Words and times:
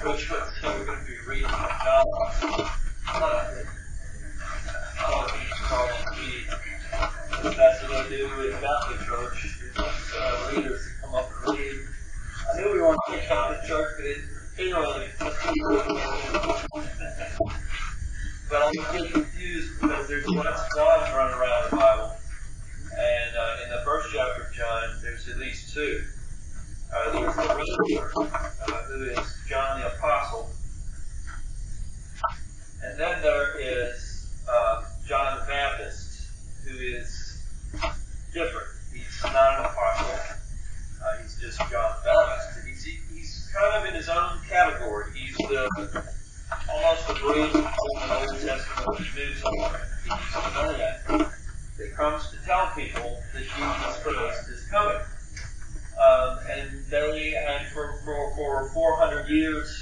coach 0.00 0.30
what 0.30 0.48
team 0.60 0.70
we're 0.78 0.84
going 0.86 0.98
to 1.00 1.04
be 1.04 1.16
reading 1.26 1.46
about. 1.46 2.06
Uh, 3.08 3.64
all 5.06 5.26
these 5.26 5.54
calls 5.66 5.90
That's 7.42 7.82
what 7.82 7.92
I 7.92 8.08
do 8.08 8.30
with 8.38 8.54
Valley 8.60 8.96
Coach. 9.08 9.58
Uh, 9.76 10.52
leaders 10.54 10.88
come 11.02 11.14
up 11.16 11.30
and 11.46 11.58
lead. 11.58 11.80
I 12.54 12.60
knew 12.60 12.72
we 12.74 12.80
weren't 12.80 12.98
going 13.08 13.20
to 13.20 13.26
talk 13.26 13.60
to 13.60 13.66
church, 13.66 13.90
but 13.96 14.06
it 14.06 14.18
didn't 14.56 14.78
really. 14.78 15.06
but 18.48 18.62
I'm 18.62 18.72
getting 18.92 19.10
confused 19.10 19.80
because 19.80 20.06
there's 20.06 20.28
lots 20.28 20.60
of 20.60 20.66
squad 20.70 21.07
years. 59.30 59.77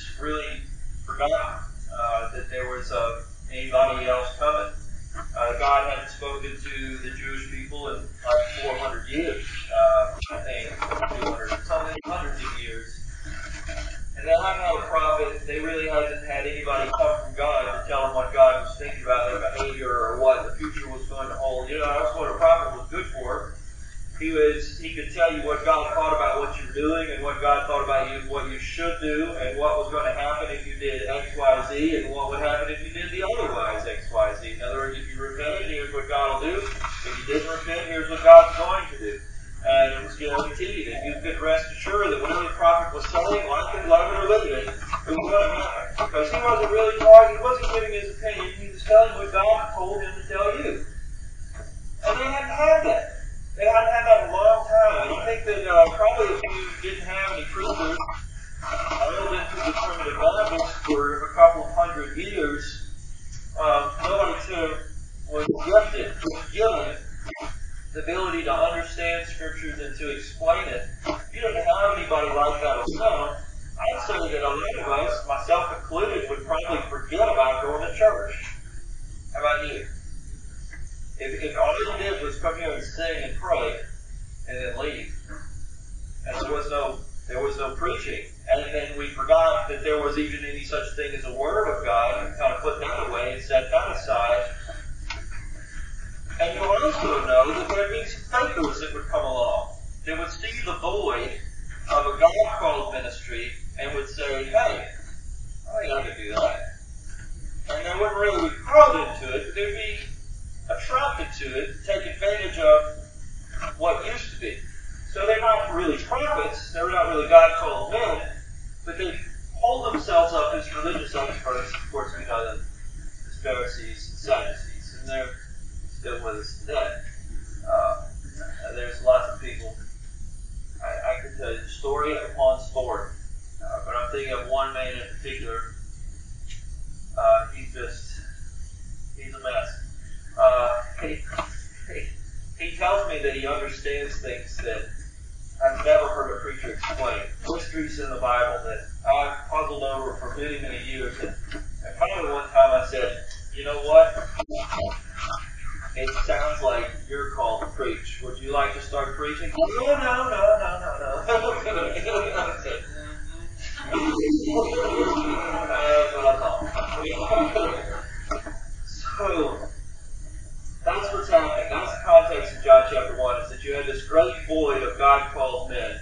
then. 175.77 176.01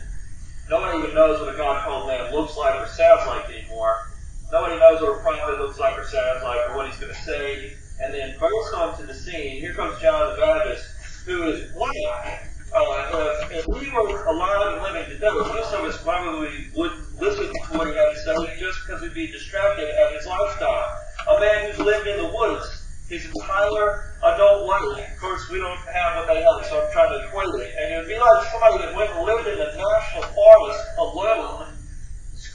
Nobody 0.71 0.99
even 0.99 1.15
knows 1.15 1.41
what 1.41 1.53
a 1.53 1.57
God 1.57 1.85
called 1.85 2.09
man 2.09 2.33
looks 2.33 2.57
like 2.57 2.81
or 2.81 2.87
sounds 2.87 3.27
like 3.27 3.51
anymore. 3.51 3.97
Nobody 4.51 4.79
knows 4.79 5.01
what 5.03 5.19
a 5.19 5.21
prophet 5.21 5.59
looks 5.61 5.79
like 5.79 5.99
or 5.99 6.05
sounds 6.05 6.43
like 6.43 6.71
or 6.71 6.77
what 6.77 6.87
he's 6.87 6.99
going 6.99 7.13
to 7.13 7.21
say. 7.21 7.73
And 8.01 8.15
then 8.15 8.39
first 8.39 8.73
comes 8.73 8.99
to 8.99 9.07
the 9.07 9.15
scene. 9.15 9.61
Here 9.61 9.75
comes 9.75 10.01
John 10.01 10.35
the 10.35 10.41
Baptist, 10.41 10.87
who 11.27 11.43
is 11.45 11.73
white. 11.75 12.41
Uh, 12.75 13.47
if, 13.51 13.53
if 13.53 13.67
we 13.69 13.91
were 13.91 14.25
alive 14.27 14.75
and 14.75 14.83
living 14.83 15.09
today, 15.11 15.31
most 15.31 15.73
of 15.73 15.85
us 15.85 16.03
probably 16.03 16.67
wouldn't 16.75 17.21
listen 17.21 17.47
to 17.47 17.79
what 17.79 17.87
he 17.87 17.95
had 17.95 18.11
to 18.13 18.19
say 18.19 18.59
just 18.59 18.79
because 18.85 19.03
we'd 19.03 19.15
be 19.15 19.27
distracted 19.29 19.89
at 19.89 20.13
his 20.13 20.27
lifestyle. 20.27 20.99
A 21.29 21.41
man 21.41 21.71
who's 21.71 21.79
lived 21.79 22.09
in 22.09 22.17
the 22.19 22.33
woods, 22.35 22.84
his 23.09 23.27
entire 23.27 24.17
adult 24.25 24.67
life. 24.67 25.13
Of 25.13 25.21
course, 25.21 25.51
we 25.51 25.59
don't 25.59 25.79
have 25.93 26.17
what 26.17 26.27
they 26.29 26.41
have, 26.41 26.65
so 26.67 26.81
I'm 26.81 26.93
trying 26.93 27.13
to 27.13 27.29
equate 27.29 27.53
it. 27.61 27.75
And 27.77 27.93
it 27.93 27.97
would 27.99 28.09
be 28.09 28.19
like 28.19 28.49
somebody 28.49 28.79
that 28.85 28.97
went 28.97 29.11
and 29.13 29.25
lived 29.27 29.49
in 29.49 29.61
a 29.61 29.77
national 29.77 30.23
forest 30.33 30.81
alone, 30.99 31.77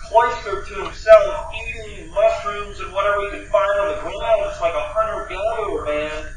cloistered 0.10 0.66
to 0.68 0.74
himself, 0.86 1.54
eating 1.54 2.10
mushrooms 2.10 2.80
and 2.80 2.92
whatever 2.94 3.22
he 3.30 3.38
could 3.38 3.48
find 3.48 3.80
on 3.80 3.96
the 3.96 4.01
ground. 4.01 4.42
It's 4.50 4.62
like 4.62 4.74
a 4.74 4.88
hunter-gatherer 4.90 5.86
man 5.86 6.34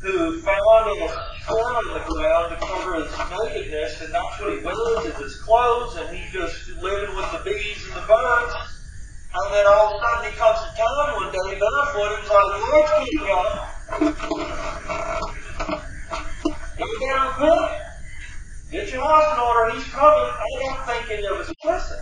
who 0.00 0.40
found 0.40 0.84
a 0.96 1.08
stone 1.44 1.76
on 1.76 1.92
the 1.92 2.04
ground 2.08 2.48
to 2.48 2.66
cover 2.66 3.04
his 3.04 3.12
nakedness, 3.28 4.00
and 4.00 4.14
that's 4.14 4.40
what 4.40 4.56
he 4.56 4.64
wears 4.64 5.12
as 5.12 5.20
his 5.20 5.36
clothes, 5.42 5.96
and 5.96 6.16
he's 6.16 6.32
just 6.32 6.68
living 6.80 7.14
with 7.14 7.30
the 7.32 7.42
bees 7.44 7.84
and 7.84 7.96
the 7.96 8.06
birds. 8.08 8.79
And 9.32 9.54
then 9.54 9.66
all 9.66 9.94
of 9.94 9.94
a 9.94 9.98
sudden 10.02 10.32
he 10.32 10.36
comes 10.36 10.58
to 10.58 10.66
town 10.76 11.14
one 11.14 11.30
day 11.30 11.54
barefoot 11.58 12.10
and 12.10 12.22
he's 12.22 12.30
like, 12.30 12.50
Lord's 12.58 12.90
coming 12.90 13.30
up. 13.30 13.70
You 16.78 16.86
better 16.98 17.22
repent. 17.28 17.70
Get 18.72 18.92
your 18.92 19.02
house 19.02 19.34
in 19.34 19.40
order. 19.40 19.74
He's 19.74 19.88
coming. 19.92 20.30
I 20.30 20.46
don't 20.60 20.80
think 20.86 21.10
any 21.10 21.26
of 21.26 21.36
us 21.38 21.52
listen. 21.64 22.00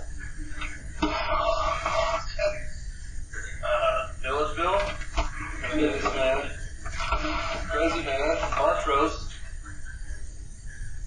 Uh, 3.65 4.13
Milledgeville, 4.23 4.81
this 5.75 6.05
man, 6.05 6.51
crazy 7.69 8.03
man, 8.05 8.37
Montrose. 8.57 9.35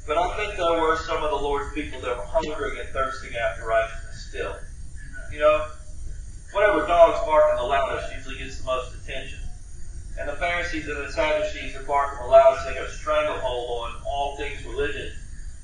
But 0.07 0.17
I 0.17 0.35
think 0.37 0.57
there 0.57 0.81
were 0.81 0.97
some 0.97 1.23
of 1.23 1.29
the 1.29 1.37
Lord's 1.37 1.73
people 1.73 2.01
that 2.01 2.17
were 2.17 2.25
hungering 2.25 2.79
and 2.79 2.89
thirsting 2.89 3.35
after 3.35 3.65
righteousness 3.65 4.27
still. 4.29 4.55
You 5.31 5.39
know, 5.39 5.65
dog's 7.31 7.43
barking 7.43 7.57
the 7.57 7.69
loudest 7.69 8.15
usually 8.15 8.37
gets 8.37 8.59
the 8.59 8.65
most 8.65 8.95
attention. 8.95 9.39
And 10.19 10.27
the 10.27 10.35
Pharisees 10.35 10.87
and 10.87 10.97
the 10.97 11.11
Sadducees 11.11 11.75
are 11.75 11.83
barking 11.83 12.19
the 12.23 12.31
loudest. 12.31 12.67
They 12.67 12.75
got 12.75 12.85
a 12.85 12.91
stranglehold 12.91 13.69
on 13.69 14.01
all 14.05 14.37
things 14.37 14.63
religion. 14.65 15.11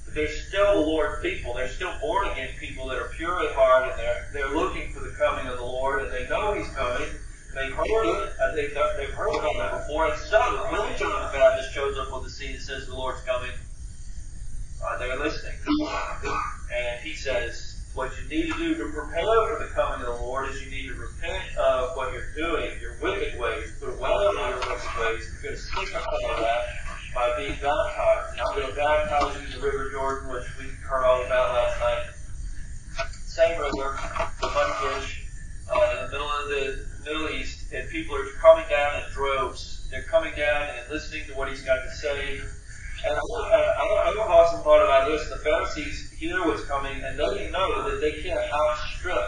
But 0.06 0.16
they're 0.16 0.28
still 0.28 0.82
the 0.82 0.88
Lord's 0.88 1.22
people. 1.22 1.54
They're 1.54 1.68
still 1.68 1.94
born 2.02 2.30
again 2.30 2.50
people 2.60 2.88
that 2.88 2.98
are 2.98 3.10
pure 3.16 3.46
at 3.46 3.54
heart, 3.56 3.92
and 3.92 4.00
they're 4.00 4.28
they're 4.34 4.56
looking 4.56 4.92
for 4.94 5.02
the 5.02 5.14
coming 5.20 5.48
of 5.48 5.58
the 5.58 5.66
Lord, 5.66 6.04
and 6.04 6.12
they 6.12 6.28
know 6.30 6.54
He's 6.54 6.70
coming. 6.70 7.08
They've 7.54 7.74
heard 7.74 8.06
it. 8.06 8.34
Uh, 8.40 8.56
they've, 8.56 8.74
they've 8.98 9.16
heard 9.16 9.36
about 9.36 9.56
it 9.56 9.88
before. 9.88 10.08
And 10.08 10.20
so, 10.20 10.40
when 10.72 10.98
John 10.98 11.26
the 11.26 11.38
Baptist 11.38 11.74
shows 11.74 11.98
up 11.98 12.14
on 12.14 12.24
the 12.24 12.30
scene 12.30 12.52
and 12.52 12.62
says 12.62 12.88
the 12.88 12.96
Lord's 12.96 13.22
coming, 13.22 13.52
uh, 14.86 14.98
they're 15.00 15.18
listening. 15.18 15.56
And 16.72 17.02
he 17.02 17.14
says, 17.14 17.78
what 17.98 18.12
you 18.22 18.30
need 18.30 18.52
to 18.52 18.58
do 18.60 18.76
to 18.76 18.92
prepare 18.94 19.26
for 19.26 19.58
the 19.58 19.72
coming 19.74 20.06
of 20.06 20.20
the 20.20 20.24
Lord 20.24 20.50
is 20.50 20.64
you 20.64 20.70
need 20.70 20.77
of 21.58 21.96
what 21.98 22.14
you're 22.14 22.34
doing, 22.36 22.72
your 22.80 22.96
wicked 23.02 23.40
ways, 23.40 23.72
put 23.80 23.90
away 23.90 24.10
your 24.10 24.58
wicked 24.58 24.94
ways. 25.00 25.24
You're 25.34 25.44
going 25.44 25.56
to 25.56 25.58
signify 25.58 26.42
that 26.42 26.64
by 27.16 27.38
being 27.38 27.58
baptized. 27.62 28.32
And 28.34 28.42
I'm 28.42 28.56
going 28.56 28.70
to 28.70 28.76
baptize 28.76 29.36
you 29.36 29.46
in 29.46 29.52
the 29.52 29.66
River 29.66 29.92
Jordan, 29.92 30.34
which 30.34 30.48
we 30.58 30.66
heard 30.88 31.06
all 31.06 31.26
about 31.26 31.54
last 31.54 31.80
night. 31.80 32.14
Same 33.26 33.60
river, 33.60 34.00
the 34.42 34.48
Mudfish, 34.48 35.24
uh, 35.70 35.96
in 35.96 36.06
the 36.06 36.12
middle 36.12 36.28
of 36.28 36.50
the 36.50 36.86
Middle 37.06 37.30
East, 37.30 37.72
and 37.72 37.90
people 37.90 38.16
are 38.16 38.26
coming 38.42 38.66
down 38.70 39.04
in 39.04 39.12
droves. 39.12 39.88
They're 39.92 40.04
coming 40.04 40.34
down 40.36 40.70
and 40.70 40.92
listening 40.92 41.26
to 41.28 41.34
what 41.36 41.50
he's 41.50 41.62
got 41.62 41.84
to 41.84 41.92
say. 41.92 42.42
And 43.06 43.14
I, 43.14 43.56
I, 43.56 44.10
I've 44.10 44.18
often 44.18 44.64
thought 44.64 44.84
about 44.84 45.08
this. 45.08 45.30
The 45.30 45.38
Pharisees 45.38 46.12
hear 46.18 46.44
what's 46.46 46.66
coming, 46.66 47.00
and 47.04 47.18
they 47.18 47.52
know 47.52 47.90
that 47.90 48.02
they 48.02 48.24
can't 48.24 48.42
outstrip 48.52 49.22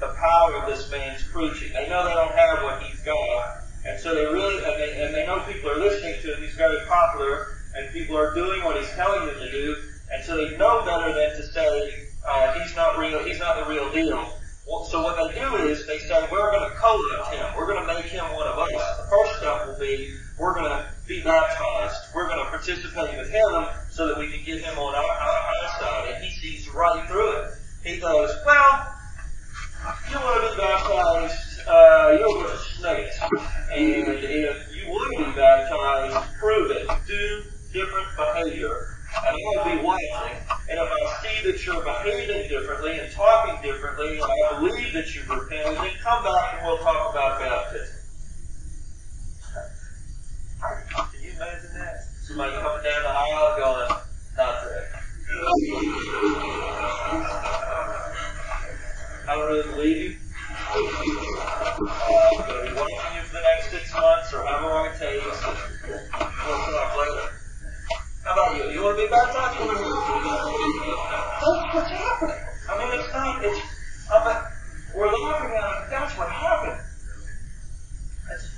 the 0.00 0.08
power 0.08 0.56
of 0.56 0.66
this 0.66 0.90
man's 0.90 1.22
preaching. 1.28 1.72
They 1.72 1.88
know 1.88 2.04
they 2.04 2.14
don't 2.14 2.34
have 2.34 2.64
what 2.64 2.82
he's 2.82 3.00
got, 3.00 3.62
and 3.86 3.98
so 4.00 4.14
they 4.14 4.26
really, 4.26 4.56
and 4.56 4.74
they, 4.74 5.04
and 5.06 5.14
they 5.14 5.24
know 5.24 5.40
people 5.46 5.70
are 5.70 5.78
listening 5.78 6.20
to 6.22 6.34
him. 6.34 6.42
He's 6.42 6.54
very 6.54 6.84
popular, 6.86 7.46
and 7.76 7.90
people 7.92 8.18
are 8.18 8.34
doing 8.34 8.62
what 8.64 8.76
he's 8.76 8.90
telling 8.90 9.26
them 9.26 9.38
to 9.38 9.50
do, 9.50 9.76
and 10.12 10.24
so 10.24 10.36
they 10.36 10.56
know 10.58 10.84
better 10.84 11.14
than 11.14 11.30
to 11.36 11.46
say 11.52 11.90
uh, 12.28 12.52
he's 12.60 12.74
not 12.76 12.98
real. 12.98 13.24
He's 13.24 13.38
not 13.38 13.56
the 13.56 13.70
real 13.70 13.90
deal. 13.92 14.32
So 14.90 15.00
what 15.02 15.16
they 15.16 15.38
do 15.38 15.56
is 15.56 15.86
they 15.86 15.98
say 15.98 16.26
we're 16.30 16.50
going 16.50 16.68
to 16.68 16.76
co-opt 16.76 17.32
him. 17.32 17.46
We're 17.56 17.68
going 17.68 17.86
to 17.86 17.94
make 17.94 18.06
him 18.06 18.24
one 18.34 18.48
of 18.48 18.58
us. 18.58 18.98
The 18.98 19.06
first 19.08 19.38
step 19.38 19.66
will 19.68 19.78
be 19.78 20.12
we're 20.38 20.54
going 20.54 20.70
to 20.70 20.84
be 21.06 21.22
baptized. 21.22 21.96
We're 22.14 22.28
going 22.28 22.44
to 22.44 22.50
participate 22.50 23.16
with 23.16 23.30
him 23.30 23.66
so 23.90 24.08
that 24.08 24.18
we 24.18 24.28
can 24.28 24.44
get 24.44 24.60
him 24.60 24.76
on 24.76 24.94
our, 24.94 25.04
our, 25.04 25.38
our 25.38 25.80
side. 25.80 26.14
And 26.14 26.24
he 26.24 26.30
sees 26.30 26.68
right 26.74 27.06
through 27.08 27.30
it. 27.30 27.50
He 27.84 27.98
goes, 27.98 28.30
well, 28.44 28.92
you 30.10 30.16
want 30.16 30.42
to 30.42 30.50
be 30.50 30.56
baptized, 30.60 31.68
uh, 31.68 32.16
you're 32.18 32.42
with 32.42 32.60
snakes. 32.60 33.20
And 33.22 34.08
if 34.08 34.74
you 34.74 34.90
would 34.90 35.26
be 35.26 35.32
baptized, 35.36 36.34
prove 36.40 36.72
it. 36.72 36.88
Do 37.06 37.42
different 37.72 38.08
behavior. 38.16 38.96
And 39.16 39.28
I'm 39.28 39.64
going 39.64 39.76
to 39.76 39.80
be 39.80 39.86
watching. 39.86 40.36
And 40.68 40.78
if 40.80 40.90
I 40.90 41.22
see 41.36 41.50
that 41.50 41.64
you're 41.64 41.82
behaving 41.82 42.48
differently 42.48 42.98
and 42.98 43.12
talking 43.12 43.60
differently, 43.62 44.18
and 44.18 44.24
I 44.24 44.58
believe 44.58 44.92
that 44.92 45.14
you've 45.14 45.28
repented, 45.28 45.76
then 45.78 45.90
come 46.02 46.24
back 46.24 46.54
and 46.54 46.66
we'll 46.66 46.78
talk 46.78 47.10
about 47.10 47.40
baptism. 47.40 47.96
Can 50.60 51.22
you 51.22 51.30
imagine 51.32 51.70
that? 51.74 52.04
Somebody 52.22 52.52
coming 52.52 52.82
down 52.82 53.02
the 53.02 53.08
aisle 53.08 53.56
going, 53.58 53.88
not 54.36 54.64
that. 54.64 54.84
I 59.28 59.34
don't 59.34 59.46
really 59.46 59.70
believe 59.70 59.96
you. 59.96 60.16
Uh, 60.68 60.96
I'm 61.68 62.46
to 62.46 62.54
be 62.64 62.74
watching 62.74 63.16
you 63.16 63.22
for 63.22 63.34
the 63.34 63.42
next 63.42 63.70
six 63.70 63.92
months 63.94 64.32
or 64.32 64.44
however 64.44 64.66
long 64.66 64.86
it 64.86 64.98
takes. 64.98 65.24
We'll 65.86 66.08
talk 66.10 66.96
later. 66.98 67.28
How 68.24 68.32
about 68.32 68.56
you? 68.56 68.70
You 68.70 68.82
want 68.82 68.96
to 68.98 69.04
be 69.04 69.08
baptized? 69.10 69.85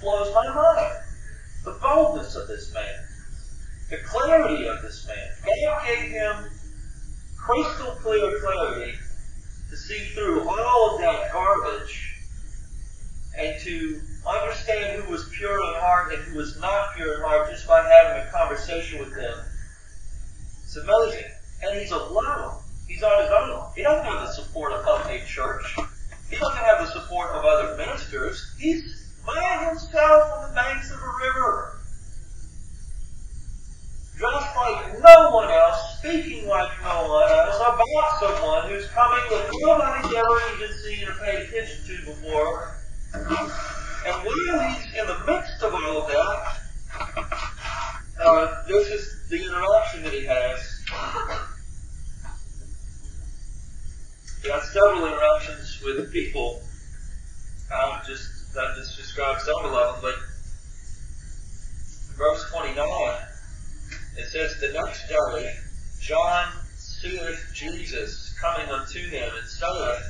Blows 0.08 0.34
my 0.34 0.54
mind 0.54 0.92
the 1.66 1.72
boldness 1.82 2.34
of 2.34 2.48
this 2.48 2.72
man, 2.72 3.04
the 3.90 3.98
clarity 4.06 4.66
of 4.66 4.80
this 4.80 5.06
man. 5.06 5.28
God 5.66 5.86
gave 5.86 6.10
him 6.10 6.50
crystal 7.36 7.90
clear 7.96 8.40
clarity 8.40 8.94
to 9.68 9.76
see 9.76 9.98
through 10.14 10.48
all 10.48 10.94
of 10.94 11.00
that 11.02 11.30
garbage 11.30 12.14
and 13.36 13.60
to 13.60 14.00
understand 14.26 15.02
who 15.02 15.12
was 15.12 15.28
pure 15.36 15.58
in 15.58 15.80
heart 15.80 16.14
and 16.14 16.22
who 16.22 16.38
was 16.38 16.58
not 16.58 16.94
pure 16.96 17.16
in 17.16 17.20
heart 17.20 17.50
just 17.50 17.68
by 17.68 17.82
having 17.82 18.26
a 18.26 18.30
conversation 18.30 19.00
with 19.00 19.14
them. 19.14 19.38
It's 20.62 20.76
amazing. 20.76 21.30
And 21.64 21.78
he's 21.78 21.90
alone. 21.90 22.62
He's 22.86 23.02
on 23.02 23.22
his 23.22 23.30
own. 23.30 23.72
He 23.76 23.82
doesn't 23.82 24.06
have 24.06 24.26
the 24.26 24.32
support 24.32 24.72
of 24.72 24.86
a 24.86 25.24
church. 25.26 25.76
He 26.30 26.36
doesn't 26.36 26.64
have 26.64 26.86
the 26.86 26.92
support 26.98 27.30
of 27.32 27.44
other 27.44 27.76
ministers. 27.76 28.54
He's 28.58 28.97
by 29.28 29.68
himself 29.68 30.32
on 30.32 30.48
the 30.48 30.54
banks 30.54 30.90
of 30.90 30.98
a 30.98 31.12
river. 31.24 31.78
Just 34.18 34.56
like 34.56 35.00
no 35.00 35.30
one 35.30 35.50
else, 35.50 35.98
speaking 35.98 36.48
like 36.48 36.70
no 36.82 37.08
one 37.08 37.30
else, 37.30 37.56
about 37.56 38.20
someone 38.20 38.68
who's 38.68 38.86
coming 38.88 39.22
that 39.30 39.48
nobody's 39.60 40.14
ever 40.14 40.40
even 40.56 40.76
seen 40.78 41.08
or 41.08 41.12
paid 41.24 41.48
attention 41.48 41.84
to 41.86 42.06
before. 42.06 42.74
And 43.14 44.16
while 44.24 44.70
he's 44.70 44.98
in 44.98 45.06
the 45.06 45.18
midst 45.26 45.62
of 45.62 45.74
all 45.74 46.02
of 46.02 46.08
that, 46.08 46.58
uh, 48.20 48.62
this 48.66 48.88
is 48.88 49.28
the 49.28 49.44
interaction 49.44 50.02
that 50.02 50.12
he 50.12 50.24
has. 50.24 50.84
He 54.42 54.48
has 54.50 54.72
several 54.72 55.06
interactions 55.06 55.80
with 55.84 56.12
people. 56.12 56.62
Um, 57.70 58.00
just 58.06 58.38
that 58.54 58.74
just 58.76 58.97
describes 59.18 59.44
some 59.46 59.64
of 59.64 59.72
them, 59.72 59.94
but 60.00 60.14
verse 62.16 62.44
29, 62.52 62.86
it 64.16 64.26
says, 64.30 64.60
The 64.60 64.72
next 64.72 65.08
day 65.08 65.54
John 66.00 66.52
seeth 66.76 67.50
Jesus 67.52 68.38
coming 68.40 68.68
unto 68.70 69.00
him, 69.08 69.28
and 69.36 69.48
saith, 69.48 70.04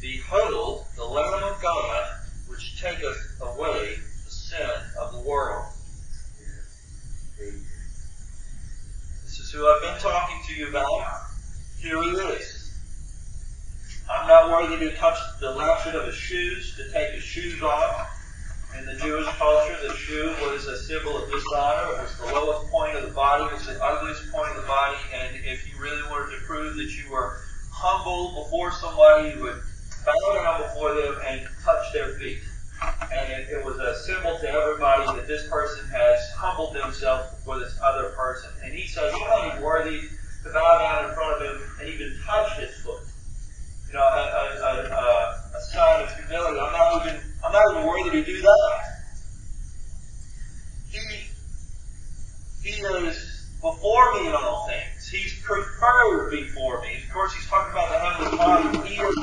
Behold, 0.00 0.84
the 0.94 1.04
Lamb 1.04 1.42
of 1.42 1.60
God, 1.60 2.06
which 2.46 2.80
taketh 2.80 3.40
away 3.40 3.96
the 3.96 4.30
sin 4.30 4.70
of 5.00 5.12
the 5.14 5.28
world. 5.28 5.66
This 9.24 9.40
is 9.40 9.50
who 9.52 9.66
I've 9.66 9.82
been 9.82 10.00
talking 10.00 10.36
to 10.46 10.54
you 10.54 10.68
about. 10.68 11.22
Here 11.80 12.00
he 12.00 12.10
is. 12.10 12.61
I'm 14.10 14.26
not 14.28 14.50
worthy 14.50 14.88
to 14.88 14.96
touch 14.96 15.18
the 15.40 15.50
latchet 15.50 15.94
of 15.94 16.06
his 16.06 16.14
shoes, 16.14 16.76
to 16.76 16.92
take 16.92 17.14
his 17.14 17.22
shoes 17.22 17.62
off. 17.62 18.18
In 18.78 18.86
the 18.86 18.94
Jewish 18.94 19.26
culture, 19.36 19.76
the 19.86 19.94
shoe 19.94 20.34
was 20.40 20.66
a 20.66 20.76
symbol 20.76 21.16
of 21.16 21.30
dishonor. 21.30 21.92
It 21.92 22.02
was 22.02 22.18
the 22.18 22.26
lowest 22.34 22.70
point 22.70 22.96
of 22.96 23.02
the 23.06 23.14
body. 23.14 23.44
It 23.44 23.52
was 23.52 23.66
the 23.66 23.82
ugliest 23.82 24.32
point 24.32 24.48
of 24.50 24.56
the 24.56 24.66
body. 24.66 24.96
And 25.14 25.36
if 25.44 25.68
you 25.68 25.80
really 25.80 26.02
wanted 26.10 26.34
to 26.36 26.42
prove 26.46 26.76
that 26.76 26.90
you 26.90 27.10
were 27.12 27.38
humble 27.70 28.44
before 28.44 28.72
somebody, 28.72 29.36
you 29.36 29.42
would 29.42 29.60
bow 30.06 30.34
down 30.34 30.62
before 30.62 30.94
them 30.94 31.16
and 31.28 31.46
touch 31.62 31.92
their 31.92 32.14
feet. 32.18 32.38
And 33.12 33.32
it, 33.32 33.48
it 33.50 33.64
was 33.64 33.76
a 33.76 33.94
symbol 34.04 34.38
to 34.38 34.48
everybody 34.48 35.04
that 35.16 35.28
this 35.28 35.48
person 35.48 35.86
has 35.90 36.18
humbled 36.36 36.74
themselves 36.74 37.30
before 37.36 37.58
this 37.58 37.78
other 37.82 38.10
person. 38.16 38.50
And 38.64 38.72
he 38.72 38.86
says, 38.88 39.12
you're 39.16 39.28
not 39.28 39.62
worthy 39.62 40.00
to 40.00 40.52
bow 40.52 40.78
down 40.78 41.08
in 41.08 41.14
front 41.14 41.42
of 41.42 41.52
him 41.52 41.62
and 41.78 41.88
even 41.88 42.18
touch 42.26 42.58
his 42.58 42.74
foot. 42.82 43.01
You 43.92 43.98
know, 43.98 44.04
a, 44.04 44.08
a, 44.08 44.72
a, 44.88 45.04
a 45.54 45.60
sign 45.70 46.02
of 46.04 46.16
humility. 46.16 46.58
I'm 46.58 46.72
not 46.72 47.06
even, 47.06 47.20
I'm 47.44 47.52
not 47.52 47.62
even 47.72 47.86
worthy 47.86 48.10
to 48.10 48.24
do 48.24 48.40
that. 48.40 48.80
He, 50.90 51.00
he 52.64 52.80
is 52.80 53.50
before 53.60 54.14
me 54.14 54.28
in 54.28 54.34
all 54.34 54.66
things. 54.66 55.08
He's 55.08 55.38
preferred 55.42 56.30
before 56.30 56.80
me. 56.80 57.02
Of 57.06 57.12
course, 57.12 57.34
he's 57.34 57.46
talking 57.46 57.72
about 57.72 57.90
the 57.90 57.98
Heavenly 57.98 58.38
Father. 58.38 58.88
He 58.88 58.94
is 58.94 59.14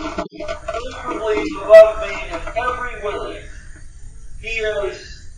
infinitely 0.93 1.43
above 1.63 2.07
me 2.07 2.13
in 2.29 2.41
every 2.55 2.95
way. 3.03 3.45
He 4.39 4.49
is, 4.49 5.31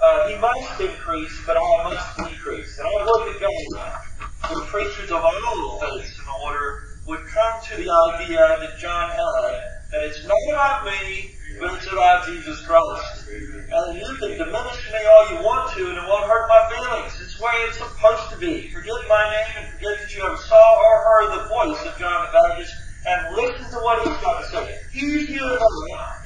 uh, 0.00 0.28
he 0.28 0.36
must 0.38 0.80
increase, 0.80 1.36
but 1.44 1.56
I 1.56 1.82
must 1.82 2.16
decrease. 2.30 2.78
And 2.78 2.86
I 2.86 3.04
look 3.04 3.28
at 3.34 3.40
God, 3.40 4.54
the 4.54 4.60
preachers 4.66 5.10
of 5.10 5.24
all 5.24 5.80
faiths 5.80 6.16
in 6.16 6.28
order 6.44 6.84
would 7.08 7.26
come 7.26 7.60
to 7.64 7.67
the 7.78 7.86
idea 7.86 8.42
that 8.58 8.78
John 8.78 9.10
had 9.10 9.78
that 9.90 10.04
it's 10.04 10.26
not 10.26 10.36
about 10.50 10.84
me, 10.84 11.32
but 11.60 11.72
it's 11.74 11.86
about 11.86 12.26
Jesus 12.26 12.60
Christ. 12.66 13.24
And 13.30 13.96
you 13.96 14.10
can 14.20 14.36
diminish 14.36 14.82
me 14.92 15.00
all 15.06 15.24
you 15.32 15.38
want 15.40 15.72
to, 15.76 15.82
and 15.88 15.96
it 15.96 16.04
won't 16.04 16.28
hurt 16.28 16.44
my 16.48 16.62
feelings. 16.68 17.16
It's 17.22 17.38
the 17.38 17.44
way 17.44 17.56
it's 17.70 17.78
supposed 17.78 18.30
to 18.32 18.36
be. 18.36 18.68
Forget 18.68 19.00
my 19.08 19.24
name 19.32 19.64
and 19.64 19.66
forget 19.72 19.96
that 19.96 20.10
you 20.12 20.20
ever 20.26 20.36
saw 20.36 20.66
or 20.76 20.94
heard 21.08 21.28
the 21.40 21.44
voice 21.48 21.80
of 21.88 21.96
John 21.96 22.26
the 22.26 22.32
Baptist, 22.36 22.72
and 23.06 23.36
listen 23.36 23.64
to 23.70 23.78
what 23.80 24.04
he's 24.04 24.18
got 24.20 24.42
to 24.42 24.46
say. 24.50 24.76
He's 24.92 25.30
you 25.30 25.40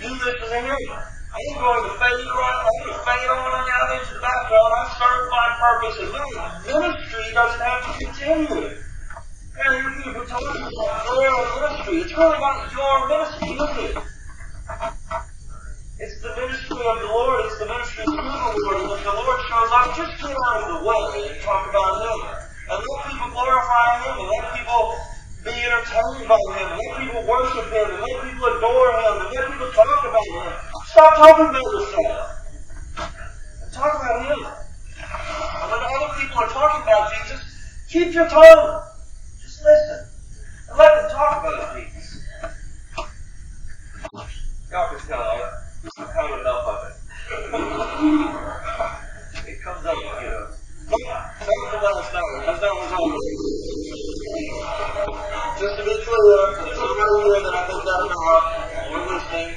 You 0.01 0.11
listen 0.11 0.49
to 0.49 0.59
him. 0.59 0.91
I 1.33 1.39
ain't 1.49 1.61
going 1.61 1.85
to 1.87 1.95
fade 2.03 2.29
right. 2.35 2.61
I'm 2.67 2.77
going 2.83 2.99
to 2.99 3.05
fade 3.07 3.29
on 3.31 3.63
out 3.63 3.89
into 3.95 4.15
the 4.15 4.21
background. 4.21 4.73
I 4.75 4.85
serve 4.99 5.25
my 5.31 5.49
purpose, 5.63 5.97
and 6.03 6.11
my 6.13 6.27
ministry 6.67 7.25
doesn't 7.33 7.63
have 7.63 7.81
to 7.87 7.93
continue. 8.05 8.82
And 9.55 9.71
you 9.77 10.03
people 10.03 10.25
talking 10.27 10.63
about 10.63 11.05
your 11.05 11.61
ministry. 11.61 11.97
It's 12.01 12.13
not 12.17 12.73
your 12.73 13.09
ministry, 13.09 13.49
is 13.49 13.97
it? 13.97 14.03
It's 16.03 16.19
the 16.19 16.35
ministry 16.35 16.83
of 16.83 16.99
the 16.99 17.07
Lord. 17.15 17.47
It's 17.47 17.59
the 17.63 17.67
ministry 17.71 18.03
through 18.03 18.17
the 18.19 18.27
Lord. 18.27 18.75
And 18.83 18.91
if 18.91 19.07
the 19.07 19.15
Lord 19.15 19.39
shows 19.47 19.71
up, 19.71 19.95
just 19.95 20.19
get 20.19 20.35
out 20.35 20.67
of 20.67 20.69
the 20.75 20.81
way 20.83 21.31
and 21.31 21.39
talk 21.47 21.71
about 21.71 22.03
Him. 22.03 22.19
And 22.75 22.79
let 22.83 22.99
people 23.07 23.31
glorify 23.31 24.03
Him 24.03 24.15
and 24.19 24.29
let 24.35 24.45
people 24.51 24.83
be 25.47 25.55
entertained 25.55 26.27
by 26.27 26.43
Him. 26.59 26.75
And 26.75 26.81
let 26.83 26.91
people 27.07 27.23
worship 27.23 27.71
Him 27.71 27.87
and 27.87 28.03
let 28.03 28.19
people 28.19 28.51
adore 28.51 28.89
Him 28.99 29.15
and 29.15 29.31
let 29.31 29.47
people 29.47 29.71
talk 29.71 30.01
about 30.03 30.27
Him. 30.27 30.51
Stop 30.91 31.13
talking 31.23 31.47
about 31.55 31.71
yourself. 31.71 32.19
And 33.63 33.71
talk 33.71 33.95
about 33.95 34.27
Him. 34.27 34.43
And 34.43 35.67
when 35.71 35.81
other 35.87 36.11
people 36.19 36.39
are 36.43 36.51
talking 36.51 36.83
about 36.83 37.15
Jesus, 37.15 37.47
keep 37.87 38.11
your 38.11 38.27
tongue. 38.27 38.83
Just 39.39 39.63
listen. 39.63 40.03
And 40.67 40.79
let 40.83 40.99
them 40.99 41.15
talk 41.15 41.47
about 41.47 41.79
Jesus. 41.79 42.27
Y'all 44.67 44.91
can 44.91 44.99
tell 45.07 45.63
I've 45.99 46.15
had 46.15 46.31
enough 46.39 46.63
of 46.63 46.79
it. 46.87 46.95
it 49.49 49.59
comes 49.63 49.85
up, 49.85 49.97
you 49.97 50.31
know. 50.31 50.47
That 50.87 51.59
was 51.59 51.71
the 51.73 51.79
last 51.83 52.15
hour. 52.15 52.39
That 52.47 52.71
was 52.71 52.93
over. 53.03 53.19
Just 55.59 55.75
to 55.79 55.83
be 55.83 55.91
clear, 56.05 56.55
for 56.55 56.63
the 56.63 56.71
people 56.71 57.19
here 57.25 57.41
that 57.43 57.55
I 57.55 57.67
think 57.67 57.83
that 57.83 58.01
enough, 58.07 58.47
you're 58.91 59.07
listening. 59.11 59.51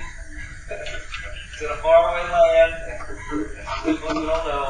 It's 1.54 1.62
in 1.62 1.70
a 1.70 1.78
faraway 1.78 2.26
land. 2.26 2.74
People 3.86 4.10
you 4.16 4.26
don't 4.26 4.46
know. 4.50 4.70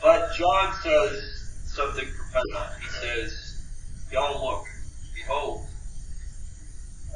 but 0.00 0.20
John 0.36 0.66
says 0.80 1.14
something 1.66 2.06
profound. 2.06 2.70
He 2.80 2.88
says, 2.88 3.52
Y'all 4.12 4.44
look, 4.44 4.66
behold, 5.14 5.66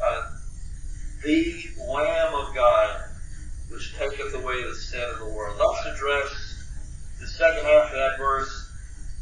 uh, 0.03 0.31
the 1.23 1.69
Lamb 1.93 2.35
of 2.35 2.55
God, 2.55 3.03
which 3.69 3.95
taketh 3.99 4.35
away 4.35 4.63
the 4.63 4.75
sin 4.75 5.03
of 5.13 5.19
the 5.19 5.27
world. 5.27 5.61
Let's 5.61 5.95
address 5.95 6.31
the 7.21 7.27
second 7.27 7.67
half 7.67 7.91
of 7.91 7.93
that 7.93 8.17
verse, 8.17 8.71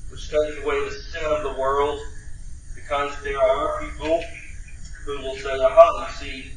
which 0.08 0.30
taketh 0.30 0.62
away 0.64 0.84
the 0.84 0.90
sin 0.92 1.24
of 1.24 1.42
the 1.42 1.60
world, 1.60 1.98
because 2.76 3.20
there 3.24 3.42
are 3.42 3.80
people 3.80 4.22
who 5.04 5.18
will 5.22 5.36
say, 5.36 5.58
aha, 5.58 6.06
you 6.06 6.26
see, 6.26 6.52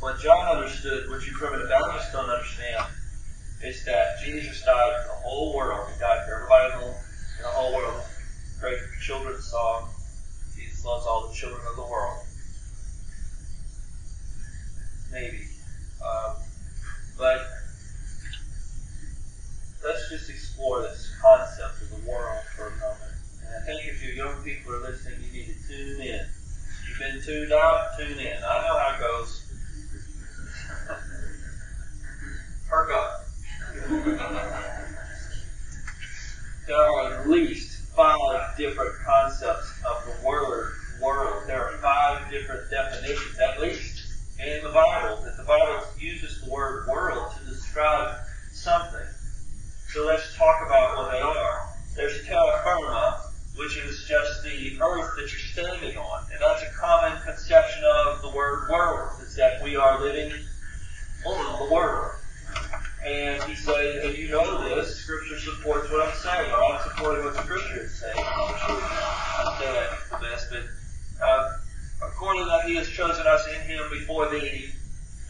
what 0.00 0.18
John 0.18 0.56
understood, 0.56 1.08
what 1.10 1.24
you 1.26 1.32
primitive 1.32 1.68
Baptists 1.68 2.12
don't 2.12 2.28
understand, 2.28 2.86
is 3.62 3.84
that 3.84 4.16
Jesus 4.24 4.62
died 4.64 5.02
for 5.02 5.08
the 5.08 5.20
whole 5.22 5.54
world. 5.54 5.88
He 5.92 6.00
died 6.00 6.26
for 6.26 6.36
everybody 6.36 6.72
in 6.72 6.80
the, 6.80 6.86
in 6.86 7.42
the 7.42 7.48
whole 7.48 7.74
world. 7.74 8.02
Great 8.60 8.78
children's 9.02 9.44
song. 9.44 9.90
Jesus 10.54 10.84
loves 10.84 11.06
all 11.06 11.28
the 11.28 11.34
children 11.34 11.60
of 11.68 11.76
the 11.76 11.82
world. 11.82 12.24
Maybe. 15.12 15.40
Um, 16.00 16.36
but 17.18 17.40
let's 19.84 20.08
just 20.08 20.30
explore 20.30 20.82
this 20.82 21.12
concept 21.20 21.82
of 21.82 21.90
the 21.90 22.10
world 22.10 22.42
for 22.56 22.68
a 22.68 22.70
moment. 22.70 23.12
And 23.44 23.54
I 23.62 23.66
think 23.66 23.88
if 23.88 24.02
you 24.02 24.10
young 24.12 24.42
people 24.42 24.72
are 24.72 24.80
listening, 24.80 25.20
you 25.24 25.32
need 25.40 25.46
to 25.46 25.68
tune 25.68 26.00
in. 26.00 26.26
You've 26.88 26.98
been 26.98 27.22
tuned 27.22 27.52
out, 27.52 27.98
tune 27.98 28.18
in. 28.18 28.36
I 28.36 28.62
know 28.62 28.78
how 28.78 28.94
it 28.96 29.00
goes. 29.00 29.46
Perk 32.68 32.90
up. 32.92 33.26
There 36.66 36.76
are 36.76 37.20
at 37.20 37.28
least 37.28 37.82
five 37.94 38.56
different 38.56 38.94
concepts 39.04 39.72
of 39.88 40.04
the 40.04 40.26
word 40.26 40.72
world. 41.02 41.44
There 41.46 41.64
are 41.64 41.78
five 41.78 42.30
different 42.30 42.70
definitions, 42.70 43.38
at 43.38 43.60
least, 43.60 44.02
in 44.38 44.62
the 44.62 44.70
Bible, 44.70 45.22
that 45.24 45.36
the 45.36 45.44
Bible 45.44 45.84
uses 45.98 46.40
the 46.42 46.50
word 46.50 46.86
world 46.88 47.32
to 47.38 47.44
describe 47.50 48.16
something. 48.52 49.06
So 49.92 50.06
let's 50.06 50.36
talk 50.36 50.64
about 50.64 50.96
what 50.96 51.10
they 51.10 51.20
are. 51.20 51.68
There's 51.96 52.24
terra 52.26 52.60
firma, 52.62 53.20
which 53.56 53.76
is 53.76 54.06
just 54.08 54.42
the 54.44 54.78
earth 54.80 55.16
that 55.16 55.22
you're 55.22 55.66
standing 55.66 55.96
on. 55.98 56.24
And 56.32 56.40
that's 56.40 56.62
a 56.62 56.70
common 56.78 57.20
conception 57.22 57.82
of 57.84 58.22
the 58.22 58.30
word 58.30 58.68
world, 58.70 59.20
is 59.22 59.34
that 59.36 59.62
we 59.62 59.76
are 59.76 60.00
living 60.00 60.32
on 61.26 61.58
the 61.58 61.74
world. 61.74 62.19
And 63.10 63.42
he 63.42 63.56
said, 63.56 64.04
and 64.04 64.16
you 64.16 64.28
know 64.28 64.62
this, 64.68 64.94
Scripture 64.94 65.40
supports 65.40 65.90
what 65.90 66.06
I'm 66.06 66.14
saying, 66.14 66.52
I'm 66.54 66.80
supporting 66.88 67.24
what 67.24 67.34
Scripture 67.34 67.80
is 67.80 68.00
saying. 68.00 68.14
That 68.14 69.90
the 70.10 70.28
but 70.50 71.26
uh, 71.26 71.56
according 72.06 72.44
to 72.44 72.46
that, 72.46 72.66
he 72.66 72.76
has 72.76 72.88
chosen 72.88 73.26
us 73.26 73.44
in 73.48 73.60
him 73.62 73.82
before 73.90 74.28
the 74.28 74.68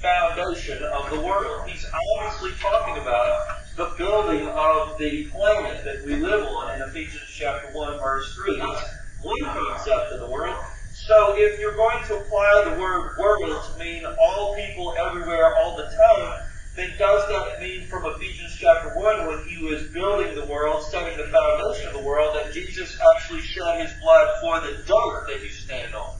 foundation 0.03 0.83
of 0.83 1.09
the 1.11 1.21
world. 1.21 1.69
He's 1.71 1.87
obviously 2.19 2.51
talking 2.61 3.01
about 3.01 3.47
the 3.77 3.95
building 3.97 4.47
of 4.49 4.99
the 4.99 5.25
planet 5.27 5.83
that 5.85 6.05
we 6.05 6.17
live 6.17 6.47
on 6.47 6.75
in 6.75 6.83
Ephesians 6.83 7.25
chapter 7.33 7.69
1, 7.73 7.99
verse 7.99 8.35
3. 8.35 8.61
It's 8.61 8.95
one 9.23 9.55
concept 9.57 10.13
of 10.13 10.21
the 10.21 10.31
world. 10.31 10.57
So 10.93 11.35
if 11.35 11.59
you're 11.59 11.77
going 11.77 12.05
to 12.09 12.17
apply 12.19 12.75
the 12.75 12.79
word 12.79 13.17
world 13.19 13.65
to 13.73 13.79
mean 13.79 14.05
all 14.05 14.55
people 14.55 14.95
everywhere 14.99 15.57
all 15.57 15.79
the 15.79 15.85
time, 15.85 16.50
then 16.77 16.91
does 16.99 17.29
that 17.29 17.61
mean 17.61 17.87
from 17.87 18.07
Ephesians 18.07 18.57
chapter 18.59 18.95
1 18.99 19.27
when 19.27 19.49
he 19.49 19.63
was 19.65 19.89
building 19.89 20.35
the 20.35 20.47
world, 20.47 20.85
setting 20.85 21.19
the 21.19 21.27
foundation 21.33 21.89
of 21.89 21.95
the 21.95 22.07
world, 22.07 22.37
that 22.37 22.53
Jesus 22.53 22.97
actually 23.15 23.43
shed 23.43 23.81
his 23.81 23.93
blood 24.01 24.29
for 24.41 24.61
the 24.61 24.77
dirt 24.87 25.27
that 25.29 25.43
you 25.43 25.51
stand 25.51 25.95
on? 25.95 26.15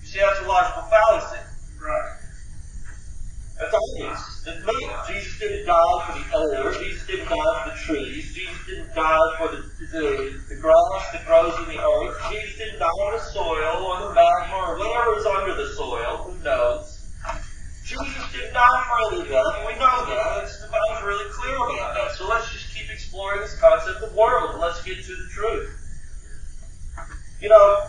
You 0.00 0.06
see, 0.06 0.20
that's 0.20 0.40
a 0.40 0.48
logical 0.48 0.82
fallacy. 0.84 1.40
Right. 1.80 2.16
That's 3.60 3.74
obvious. 3.74 4.42
That 4.44 4.66
no, 4.66 5.04
Jesus 5.06 5.38
didn't 5.38 5.66
die 5.66 5.98
for 6.06 6.18
the 6.18 6.58
air. 6.58 6.72
Jesus 6.82 7.06
didn't 7.06 7.28
die 7.28 7.62
for 7.62 7.70
the 7.70 7.76
trees. 7.76 8.34
Jesus 8.34 8.66
didn't 8.66 8.94
die 8.94 9.28
for 9.38 9.48
the, 9.48 9.62
the, 9.92 10.40
the 10.48 10.56
grass 10.60 11.12
that 11.12 11.24
grows 11.26 11.54
in 11.60 11.76
the 11.76 11.80
earth. 11.80 12.16
Jesus 12.32 12.58
didn't 12.58 12.80
die 12.80 12.86
on 12.86 13.12
the 13.12 13.22
soil 13.22 13.86
or 13.86 14.08
the 14.08 14.14
magma 14.14 14.56
or 14.56 14.78
whatever 14.78 15.18
is 15.18 15.26
under 15.26 15.54
the 15.54 15.72
soil. 15.74 16.24
Who 16.26 16.42
knows? 16.42 16.83
And 19.12 19.66
we 19.66 19.74
know 19.74 20.06
that. 20.06 20.40
It's, 20.42 20.60
the 20.60 20.68
Bible's 20.68 21.04
really 21.04 21.30
clear 21.30 21.56
about 21.56 21.94
that. 21.94 22.12
So 22.12 22.26
let's 22.26 22.50
just 22.52 22.74
keep 22.74 22.90
exploring 22.90 23.40
this 23.40 23.58
concept 23.60 24.02
of 24.02 24.14
world, 24.14 24.52
and 24.52 24.60
let's 24.60 24.82
get 24.82 24.96
to 24.96 25.14
the 25.14 25.28
truth. 25.30 25.70
You 27.40 27.48
know, 27.50 27.86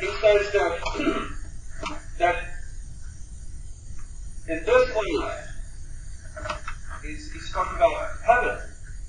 he 0.00 0.06
says 0.20 0.50
that, 0.52 0.80
that 2.18 2.44
in 4.48 4.64
this 4.64 4.96
life, 4.96 5.48
he's, 7.02 7.32
he's 7.32 7.52
talking 7.52 7.76
about 7.76 8.08
heaven. 8.26 8.58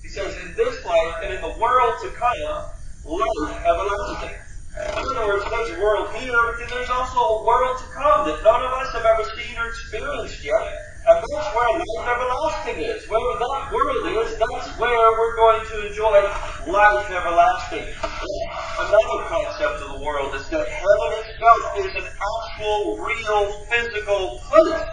He 0.03 0.09
says, 0.09 0.35
in 0.45 0.53
this 0.55 0.85
life 0.85 1.15
and 1.23 1.33
in 1.33 1.41
the 1.41 1.57
world 1.59 1.95
to 2.03 2.09
come, 2.09 2.65
life 3.05 3.65
everlasting. 3.65 4.37
In 4.77 5.17
other 5.17 5.27
words, 5.27 5.43
there's 5.49 5.77
a 5.77 5.81
world 5.81 6.13
here, 6.15 6.55
then 6.59 6.67
there's 6.69 6.89
also 6.89 7.19
a 7.19 7.45
world 7.45 7.77
to 7.79 7.85
come 7.93 8.27
that 8.27 8.43
none 8.43 8.63
of 8.63 8.71
us 8.71 8.93
have 8.93 9.05
ever 9.05 9.23
seen 9.35 9.57
or 9.57 9.67
experienced 9.67 10.43
yet. 10.43 10.88
And 11.09 11.17
that's 11.17 11.49
where 11.57 11.73
life 11.73 12.05
everlasting 12.05 12.85
is. 12.85 13.09
Wherever 13.09 13.39
that 13.41 13.73
world 13.73 14.05
is, 14.21 14.37
that's 14.37 14.69
where 14.77 15.09
we're 15.17 15.35
going 15.37 15.65
to 15.65 15.87
enjoy 15.89 16.21
life 16.69 17.09
everlasting. 17.09 17.81
Another 18.77 19.19
concept 19.25 19.81
of 19.81 19.97
the 19.97 20.05
world 20.05 20.35
is 20.35 20.47
that 20.49 20.69
heaven 20.69 21.09
itself 21.17 21.65
is 21.81 21.91
an 21.97 22.07
actual, 22.13 23.01
real, 23.01 23.41
physical 23.73 24.37
place. 24.53 24.85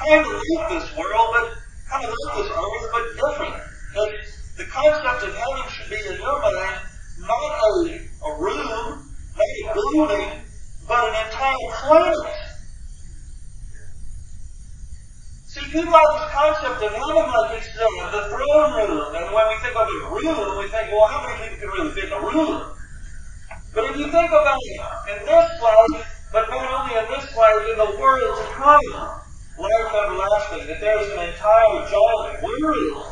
Kind 0.00 0.24
of 0.24 0.32
like 0.32 0.80
this 0.80 0.96
world, 0.96 1.28
but 1.36 1.60
kind 1.92 2.04
of 2.08 2.14
like 2.16 2.36
this 2.40 2.48
earth, 2.48 2.86
but 2.96 3.04
different. 3.12 3.56
That 3.92 4.10
the 4.56 4.64
concept 4.64 5.28
of 5.28 5.36
heaven 5.36 5.64
should 5.76 5.90
be 5.90 6.00
in 6.08 6.20
your 6.24 6.40
mind 6.40 6.80
not 7.20 7.52
a, 7.60 8.00
a 8.00 8.40
room, 8.40 9.12
not 9.36 9.44
a 9.44 9.74
building, 9.74 10.40
but 10.88 11.04
an 11.04 11.26
entire 11.26 11.68
planet. 11.84 12.41
See, 15.72 15.80
people 15.80 15.96
have 15.96 16.20
this 16.20 16.28
concept 16.36 16.84
of 16.84 16.92
like 16.92 17.00
uh, 17.00 18.10
the 18.12 18.28
throne 18.28 18.72
room, 18.76 19.16
and 19.16 19.24
when 19.32 19.48
we 19.48 19.56
think 19.64 19.72
of 19.72 19.88
a 19.88 19.98
room, 20.12 20.58
we 20.58 20.68
think, 20.68 20.92
well, 20.92 21.08
how 21.08 21.24
many 21.24 21.48
people 21.48 21.64
can 21.64 21.68
really 21.72 21.90
fit 21.96 22.04
in 22.04 22.12
a 22.12 22.20
room? 22.20 22.76
But 23.72 23.84
if 23.88 23.96
you 23.96 24.04
think 24.12 24.28
about 24.28 24.60
it 24.60 25.16
in 25.16 25.24
this 25.24 25.48
life, 25.64 26.28
but 26.30 26.50
not 26.50 26.68
only 26.76 26.92
in 26.92 27.08
this 27.08 27.24
life, 27.34 27.64
in 27.72 27.78
the 27.80 27.96
world 27.96 28.36
to 28.36 28.46
come, 28.52 28.84
life 29.56 29.94
everlasting, 29.96 30.68
that 30.68 30.76
there's 30.78 31.08
an 31.16 31.32
entire 31.32 31.88
giant 31.88 32.42
world, 32.44 33.06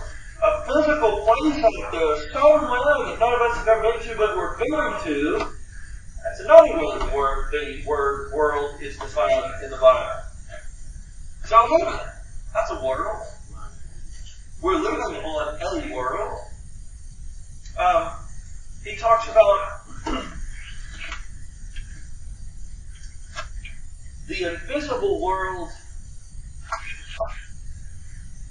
a 0.44 0.50
physical 0.68 1.24
place 1.24 1.64
out 1.64 1.92
there, 1.92 2.28
somewhere 2.28 3.08
that 3.08 3.16
none 3.20 3.32
of 3.32 3.40
us 3.40 3.56
have 3.56 3.68
ever 3.68 3.82
been 3.88 4.02
to, 4.04 4.14
but 4.18 4.36
we're 4.36 4.58
going 4.58 5.02
to. 5.04 5.48
That's 6.28 6.40
another 6.40 6.76
way 6.76 7.16
word, 7.16 7.52
the 7.52 7.82
word 7.86 8.34
world 8.34 8.82
is 8.82 8.98
defined 8.98 9.64
in 9.64 9.70
the 9.70 9.78
Bible. 9.78 10.12
So. 11.46 12.19
That's 12.52 12.70
a 12.70 12.84
world. 12.84 13.26
We're 14.62 14.76
living 14.76 15.00
on 15.00 15.14
a 15.60 15.94
world. 15.94 16.38
Um, 17.78 18.10
he 18.84 18.96
talks 18.96 19.28
about 19.28 19.58
the 24.28 24.52
invisible 24.52 25.20
world 25.22 25.70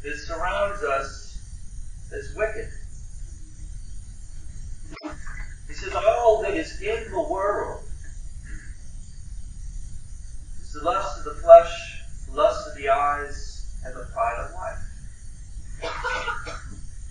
that 0.03 0.15
surrounds 0.15 0.83
us 0.83 1.37
is 2.11 2.35
wicked. 2.35 2.69
He 5.67 5.73
says, 5.73 5.93
all 5.93 6.41
that 6.41 6.55
is 6.55 6.81
in 6.81 7.11
the 7.11 7.21
world 7.21 7.83
is 10.61 10.73
the 10.73 10.81
lust 10.83 11.19
of 11.19 11.25
the 11.25 11.35
flesh, 11.41 11.71
the 12.27 12.35
lust 12.35 12.67
of 12.69 12.75
the 12.77 12.89
eyes, 12.89 13.81
and 13.85 13.95
the 13.95 14.05
pride 14.11 14.45
of 14.45 14.51
life. 14.53 14.79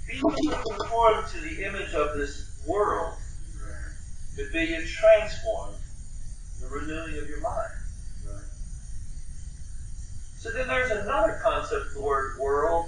Being 0.06 0.07
conformed 0.20 1.26
to 1.28 1.40
the 1.40 1.64
image 1.64 1.94
of 1.94 2.16
this 2.16 2.62
world, 2.66 3.14
but 4.36 4.52
being 4.52 4.86
transformed, 4.86 5.76
the 6.60 6.68
renewing 6.68 7.18
of 7.18 7.28
your 7.28 7.40
mind. 7.40 7.72
So 10.38 10.50
then 10.50 10.68
there's 10.68 10.90
another 10.90 11.40
concept 11.42 11.94
the 11.94 12.00
word 12.00 12.38
world 12.38 12.86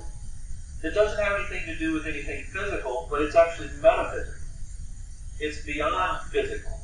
that 0.82 0.94
doesn't 0.94 1.22
have 1.22 1.38
anything 1.38 1.66
to 1.66 1.76
do 1.76 1.92
with 1.92 2.06
anything 2.06 2.44
physical, 2.44 3.08
but 3.10 3.22
it's 3.22 3.34
actually 3.34 3.68
metaphysical. 3.82 4.34
It's 5.40 5.64
beyond 5.64 6.20
physical. 6.30 6.78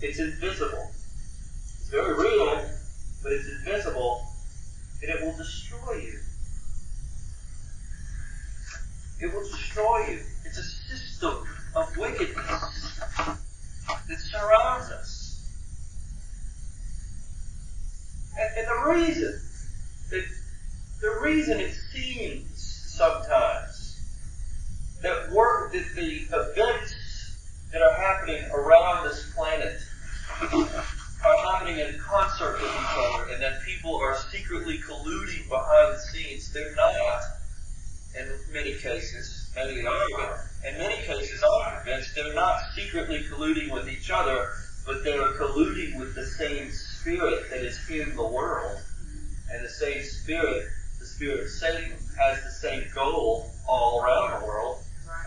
It's 0.00 0.18
invisible. 0.18 0.90
It's 0.90 1.88
very 1.90 2.14
real, 2.14 2.70
but 3.22 3.32
it's 3.32 3.48
invisible 3.48 4.26
and 5.02 5.10
it 5.10 5.24
will 5.24 5.36
destroy 5.36 5.94
you. 5.94 6.17
It 9.20 9.32
will 9.32 9.42
destroy 9.42 10.06
you. 10.08 10.20
It's 10.44 10.58
a 10.58 10.62
system 10.62 11.44
of 11.74 11.96
wickedness 11.96 13.00
that 13.16 14.18
surrounds 14.18 14.90
us. 14.90 15.18
And, 18.38 18.58
and 18.58 18.66
the 18.68 18.90
reason 18.92 19.40
that 20.10 20.24
the 21.00 21.20
reason 21.22 21.60
it 21.60 21.74
seems 21.92 22.58
sometimes 22.96 24.00
that 25.02 25.30
work 25.32 25.72
that 25.72 25.84
the 25.94 26.26
events 26.32 26.94
that 27.72 27.82
are 27.82 27.94
happening 27.94 28.42
around 28.52 29.04
this 29.04 29.32
planet 29.34 29.78
are 31.24 31.52
happening 31.52 31.78
in 31.78 31.98
concert 31.98 32.52
with 32.60 32.70
each 32.70 32.96
other 32.96 33.32
and 33.32 33.42
that 33.42 33.62
people 33.64 33.96
are 33.96 34.16
secretly 34.32 34.78
colluding 34.78 35.48
behind 35.48 35.94
the 35.94 35.98
scenes. 35.98 36.52
They're 36.52 36.74
not, 36.74 37.22
in 38.16 38.52
many 38.52 38.74
cases, 38.74 39.50
they 39.54 39.84
are, 39.84 40.06
but 40.16 40.38
in 40.68 40.78
many 40.78 40.96
cases, 41.04 41.42
I'm 41.42 41.82
convinced 41.82 42.14
they're 42.14 42.34
not 42.34 42.60
secretly 42.74 43.24
colluding 43.30 43.72
with 43.72 43.88
each 43.88 44.10
other, 44.10 44.48
but 44.86 45.04
they're 45.04 45.32
colluding 45.34 45.98
with 45.98 46.14
the 46.14 46.26
same 46.26 46.70
spirit 46.70 47.50
that 47.50 47.60
is 47.60 47.78
in 47.90 48.14
the 48.16 48.26
world. 48.26 48.78
And 49.50 49.64
the 49.64 49.68
same 49.68 50.02
spirit, 50.02 50.66
the 50.98 51.06
spirit 51.06 51.40
of 51.40 51.48
Satan, 51.48 51.92
has 52.18 52.42
the 52.44 52.50
same 52.50 52.84
goal 52.94 53.50
all 53.68 54.02
around 54.02 54.40
the 54.40 54.46
world, 54.46 54.78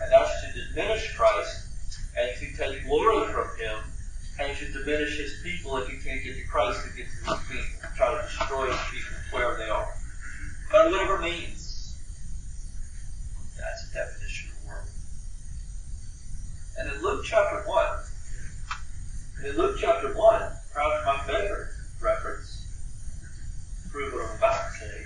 and 0.02 0.12
that's 0.12 0.30
to 0.42 0.68
diminish 0.68 1.14
Christ 1.16 1.66
and 2.16 2.30
to 2.38 2.56
take 2.56 2.84
glory 2.86 3.32
from 3.32 3.48
Him 3.58 3.78
and 4.38 4.56
to 4.56 4.72
diminish 4.72 5.16
his 5.18 5.40
people 5.42 5.76
if 5.76 5.92
you 5.92 5.98
can't 5.98 6.22
get 6.24 6.36
to 6.36 6.46
Christ 6.46 6.80
to 6.84 6.96
get 6.96 7.06
to 7.06 7.34
his 7.34 7.48
people. 7.48 7.90
Try 7.96 8.16
to 8.16 8.22
destroy 8.22 8.66
his 8.70 8.80
people 8.90 9.16
wherever 9.30 9.56
they 9.58 9.68
are. 9.68 9.88
By 10.72 10.86
whatever 10.90 11.18
means. 11.18 11.61
That's 13.62 13.90
a 13.90 13.94
definition 13.94 14.50
of 14.50 14.66
world. 14.66 14.88
And 16.78 16.92
in 16.92 17.02
Luke 17.02 17.24
chapter 17.24 17.62
1, 17.64 17.86
in 19.46 19.56
Luke 19.56 19.76
chapter 19.78 20.12
1, 20.12 20.52
probably 20.72 21.06
my 21.06 21.18
favorite 21.26 21.68
reference, 22.00 22.66
prove 23.92 24.12
what 24.12 24.30
I'm 24.30 24.36
about 24.36 24.72
to 24.72 24.78
say, 24.78 25.04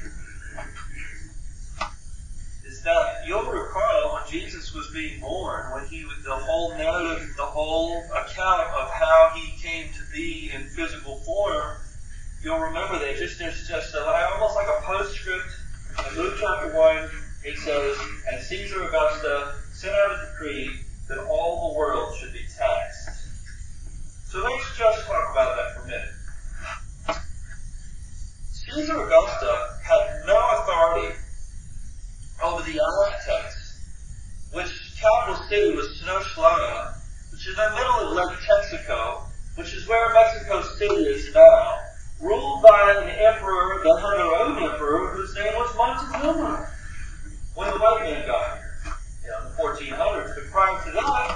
is 2.67 2.83
that 2.83 3.27
you'll 3.27 3.45
recall 3.45 4.15
when 4.15 4.23
Jesus 4.31 4.73
was 4.73 4.89
being 4.95 5.21
born, 5.21 5.71
when 5.75 5.85
he 5.87 6.05
was 6.05 6.25
the 6.25 6.35
whole 6.35 6.71
narrative, 6.71 7.29
the 7.37 7.45
whole 7.45 8.03
account 8.17 8.61
of 8.61 8.91
how 8.91 9.33
he 9.35 9.53
came 9.63 9.93
to 9.93 10.01
be 10.15 10.51
in 10.55 10.63
physical 10.63 11.17
form, 11.19 11.77
you'll 12.43 12.59
remember 12.61 12.99
that 12.99 13.17
just 13.19 13.39
there's 13.39 13.69
just 13.69 13.95
a, 13.95 14.31
almost 14.33 14.55
like 14.57 14.69
a 14.69 14.81
postscript 14.83 15.49
in 16.11 16.17
Luke 16.17 16.37
chapter 16.41 16.75
one. 16.75 17.11
It 17.47 17.57
says, 17.59 17.97
"And 18.27 18.43
Caesar 18.43 18.89
Augusta 18.89 19.55
sent 19.73 19.95
out 19.95 20.19
a 20.19 20.27
decree 20.27 20.85
that 21.09 21.19
all 21.19 21.69
the 21.71 21.79
world 21.79 22.19
should 22.19 22.33
be 22.33 22.45
taxed." 22.59 23.09
So 24.33 24.39
let's 24.39 24.77
just 24.77 25.07
talk 25.07 25.31
about 25.31 25.55
that 25.55 25.75
for 25.75 25.83
a 25.83 25.87
minute. 25.87 26.15
Caesar 28.51 29.01
Augusta 29.01 29.79
had 29.85 30.27
no 30.27 30.37
authority 30.37 31.15
over 32.43 32.63
the 32.63 32.81
Aztecs, 32.81 33.79
which 34.51 34.99
capital 35.01 35.41
city 35.49 35.77
was 35.77 36.03
Tenochtitlan, 36.03 36.95
which 37.31 37.47
is 37.47 37.57
in 37.57 37.63
the 37.63 37.71
middle 37.77 38.09
of 38.09 38.29
Lake 38.29 38.39
Texcoco, 38.41 39.31
which 39.55 39.73
is 39.73 39.87
where 39.87 40.13
Mexico 40.13 40.63
City 40.63 41.07
is 41.07 41.33
now, 41.33 41.79
ruled 42.19 42.63
by 42.65 42.91
an 42.91 43.09
emperor 43.09 43.85
the 43.85 44.01
had 44.01 44.59
emperor 44.65 45.15
whose 45.15 45.33
name 45.37 45.55
was 45.55 45.73
Montezuma 45.77 46.73
when 47.57 47.73
the 47.73 47.81
white 47.81 48.05
man 48.05 48.21
got 48.29 48.61
here, 48.61 48.77
you 49.25 49.31
know, 49.33 49.41
in 49.41 49.45
the 49.49 49.55
1400s. 49.57 50.37
But 50.37 50.47
prior 50.53 50.77
to 50.85 50.91
that, 50.93 51.29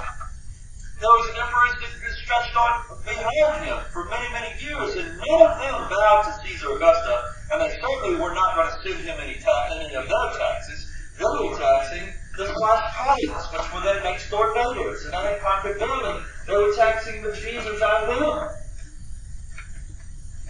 there 1.01 1.09
was 1.09 1.25
an 1.33 1.37
emperor 1.41 1.69
that 1.81 2.13
stretched 2.21 2.55
on 2.55 2.71
behind 3.01 3.65
him 3.65 3.77
for 3.89 4.05
many, 4.05 4.29
many 4.29 4.53
years, 4.61 5.01
and 5.01 5.17
none 5.17 5.41
of 5.49 5.57
them 5.57 5.75
bowed 5.89 6.21
to 6.29 6.31
Caesar 6.45 6.77
Augusta, 6.77 7.15
and 7.51 7.61
they 7.65 7.73
certainly 7.73 8.21
were 8.21 8.37
not 8.37 8.53
going 8.53 8.69
to 8.69 8.77
send 8.85 9.01
him 9.01 9.17
any, 9.17 9.41
ta- 9.41 9.73
any 9.73 9.89
of 9.97 10.05
their 10.05 10.27
taxes 10.37 10.91
they 11.21 11.57
taxing 11.57 12.07
the 12.37 12.45
Tlaxcalans, 12.49 13.45
which 13.53 13.67
were 13.73 13.81
their 13.81 14.01
next 14.03 14.29
door 14.29 14.53
neighbors. 14.55 15.05
And 15.05 15.13
they 15.13 15.37
conquered 15.41 15.79
them, 15.79 16.01
and 16.05 16.25
they 16.47 16.57
were 16.57 16.73
taxing 16.75 17.21
the 17.21 17.33
Jesus 17.33 17.81
out 17.81 18.09
of 18.09 18.19
them. 18.19 18.49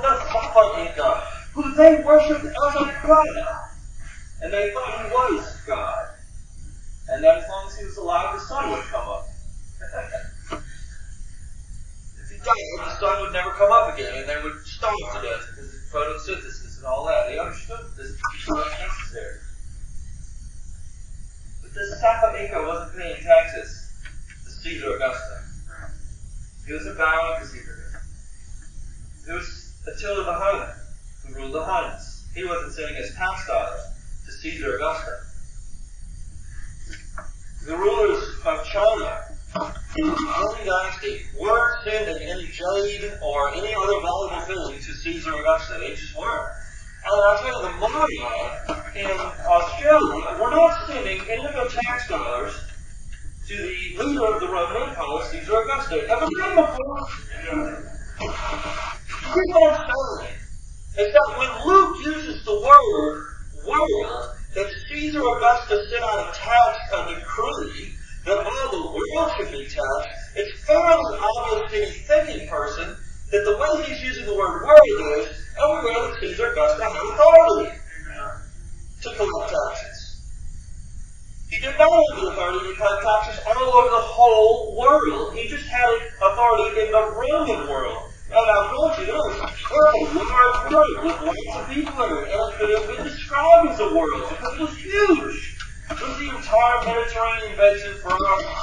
the 0.03 0.13
Sapa 0.33 0.63
Inca, 0.81 1.11
who 1.55 1.75
they 1.75 2.03
worshipped 2.05 2.45
as 2.45 2.75
a 2.77 3.01
god. 3.07 3.27
And 4.43 4.53
they 4.53 4.71
thought 4.73 5.05
he 5.05 5.11
was 5.11 5.57
God. 5.67 6.09
And 7.09 7.25
that 7.25 7.39
as 7.39 7.49
long 7.49 7.67
as 7.69 7.79
he 7.79 7.85
was 7.85 7.97
alive, 7.97 8.35
the 8.35 8.41
sun 8.41 8.71
would 8.71 8.83
come 8.85 9.09
up. 9.09 9.27
if 10.53 12.29
he 12.31 12.37
died, 12.39 12.79
the 12.79 12.97
sun 12.99 13.23
would 13.23 13.33
never 13.33 13.51
come 13.51 13.73
up 13.73 13.95
again, 13.95 14.15
and 14.15 14.29
they 14.29 14.43
would 14.43 14.59
starve 14.65 14.95
to 15.15 15.23
death 15.23 15.47
because 15.51 15.73
of 15.75 15.81
photosynthesis 15.93 16.79
and 16.79 16.87
all 16.87 17.07
that. 17.07 17.29
They 17.29 17.39
understood 17.39 17.81
this 17.97 18.19
was 18.49 18.73
necessary. 18.81 19.39
But 21.63 21.75
this 21.75 22.01
Sapa 22.01 22.33
wasn't 22.67 22.99
paying 22.99 23.23
taxes 23.23 23.93
to 24.45 24.51
Caesar 24.51 24.97
Augusta. 24.97 25.42
He 26.67 26.73
was 26.73 26.87
a 26.87 26.95
to 26.95 27.47
Caesar 27.47 28.03
It 29.29 29.33
was 29.33 29.75
Attila 29.87 30.25
the 30.25 30.33
Hun 30.33 30.69
who 31.27 31.35
ruled 31.35 31.53
the 31.53 31.65
Huns. 31.65 32.25
He 32.35 32.45
wasn't 32.45 32.73
sending 32.73 32.95
his 32.95 33.15
tax 33.15 33.47
dollars 33.49 33.81
to 34.27 34.33
Caesar 34.33 34.77
Augusta. 34.77 35.19
The 37.67 37.77
rulers 37.77 38.23
of 38.45 38.65
China 38.67 39.25
in 39.97 40.09
the 40.09 40.63
dynasty 40.65 41.23
weren't 41.39 41.85
sending 41.85 42.29
any 42.29 42.47
jade 42.47 43.13
or 43.23 43.51
any 43.51 43.75
other 43.75 44.01
valuable 44.01 44.41
thing 44.47 44.79
to 44.79 44.93
Caesar 44.93 45.35
Augusta. 45.35 45.79
They 45.81 45.91
just 45.91 46.17
weren't. 46.17 46.53
And 47.05 47.23
I'll 47.25 47.39
tell 47.39 47.63
you, 47.63 47.69
the 47.69 47.75
Maori 47.79 48.19
in 48.95 49.21
Australia 49.47 50.41
were 50.41 50.51
not 50.51 50.87
sending 50.87 51.21
any 51.29 51.45
of 51.45 51.55
their 51.55 51.69
tax 51.69 52.09
dollars 52.09 52.55
to 53.53 53.97
the 53.99 54.05
leader 54.05 54.25
of 54.25 54.41
the 54.41 54.49
Roman 54.49 54.89
Empire, 54.89 55.23
Caesar 55.31 55.57
Augustus. 55.57 56.09
Have 56.09 56.23
you 56.23 56.39
read 56.41 56.57
before? 56.57 57.09
Here's. 59.35 59.79
Is 60.99 61.13
that 61.13 61.35
when 61.39 61.67
Luke 61.67 61.97
uses 62.05 62.45
the 62.45 62.53
word 62.53 63.27
world, 63.67 64.37
that 64.55 64.71
Caesar 64.89 65.21
Augustus 65.21 65.91
sent 65.91 66.05
out 66.05 66.29
a 66.29 66.33
tax, 66.39 66.79
decree, 67.09 67.93
that 68.27 68.39
all 68.39 68.71
the 68.71 68.87
world 68.87 69.33
should 69.37 69.53
be 69.53 69.65
taxed, 69.65 70.09
it's 70.37 70.65
fairly 70.65 71.19
obvious 71.19 71.71
to 71.71 71.77
any 71.83 71.91
thinking 71.91 72.49
person 72.49 72.97
that 73.33 73.45
the 73.45 73.57
way 73.57 73.85
he's 73.85 74.03
using 74.03 74.27
the 74.27 74.35
word 74.35 74.63
world 74.65 75.19
is 75.19 75.45
oh, 75.61 75.79
everywhere 75.79 76.11
that 76.11 76.21
Caesar 76.21 76.53
Augustus 76.53 76.83
has 76.83 76.93
authority 76.93 77.79
to 79.03 79.09
collect 79.17 79.53
taxes. 79.53 79.92
He 81.53 81.61
did 81.61 81.77
not 81.77 81.85
have 81.85 82.17
the 82.17 82.33
authority 82.33 82.65
to 82.65 82.75
collect 82.81 83.05
taxes 83.05 83.45
all 83.45 83.77
over 83.77 83.93
the 83.93 84.01
whole 84.01 84.73
world. 84.73 85.37
He 85.37 85.53
just 85.53 85.69
had 85.69 85.85
authority 86.25 86.81
in 86.81 86.89
the 86.89 87.05
Roman 87.13 87.69
world. 87.69 88.09
And 88.33 88.41
I 88.41 88.73
told 88.73 88.97
you 88.97 89.05
this, 89.13 89.37
there's 89.37 89.93
a 90.01 90.17
large 90.17 90.73
world 90.73 90.97
with 91.05 91.21
lots 91.29 91.53
of 91.61 91.69
people 91.69 91.93
in 92.09 92.25
it, 92.25 92.33
and 92.33 92.41
it 92.41 92.53
could 92.57 92.71
have 92.73 92.89
been 92.89 93.05
described 93.05 93.69
as 93.69 93.81
a 93.85 93.93
world 93.93 94.33
because 94.33 94.53
it 94.57 94.61
was 94.65 94.77
huge. 94.81 95.61
It 95.93 96.01
was 96.01 96.17
the 96.17 96.33
entire 96.33 96.89
Mediterranean 96.89 97.53
basin 97.61 98.01
for 98.01 98.17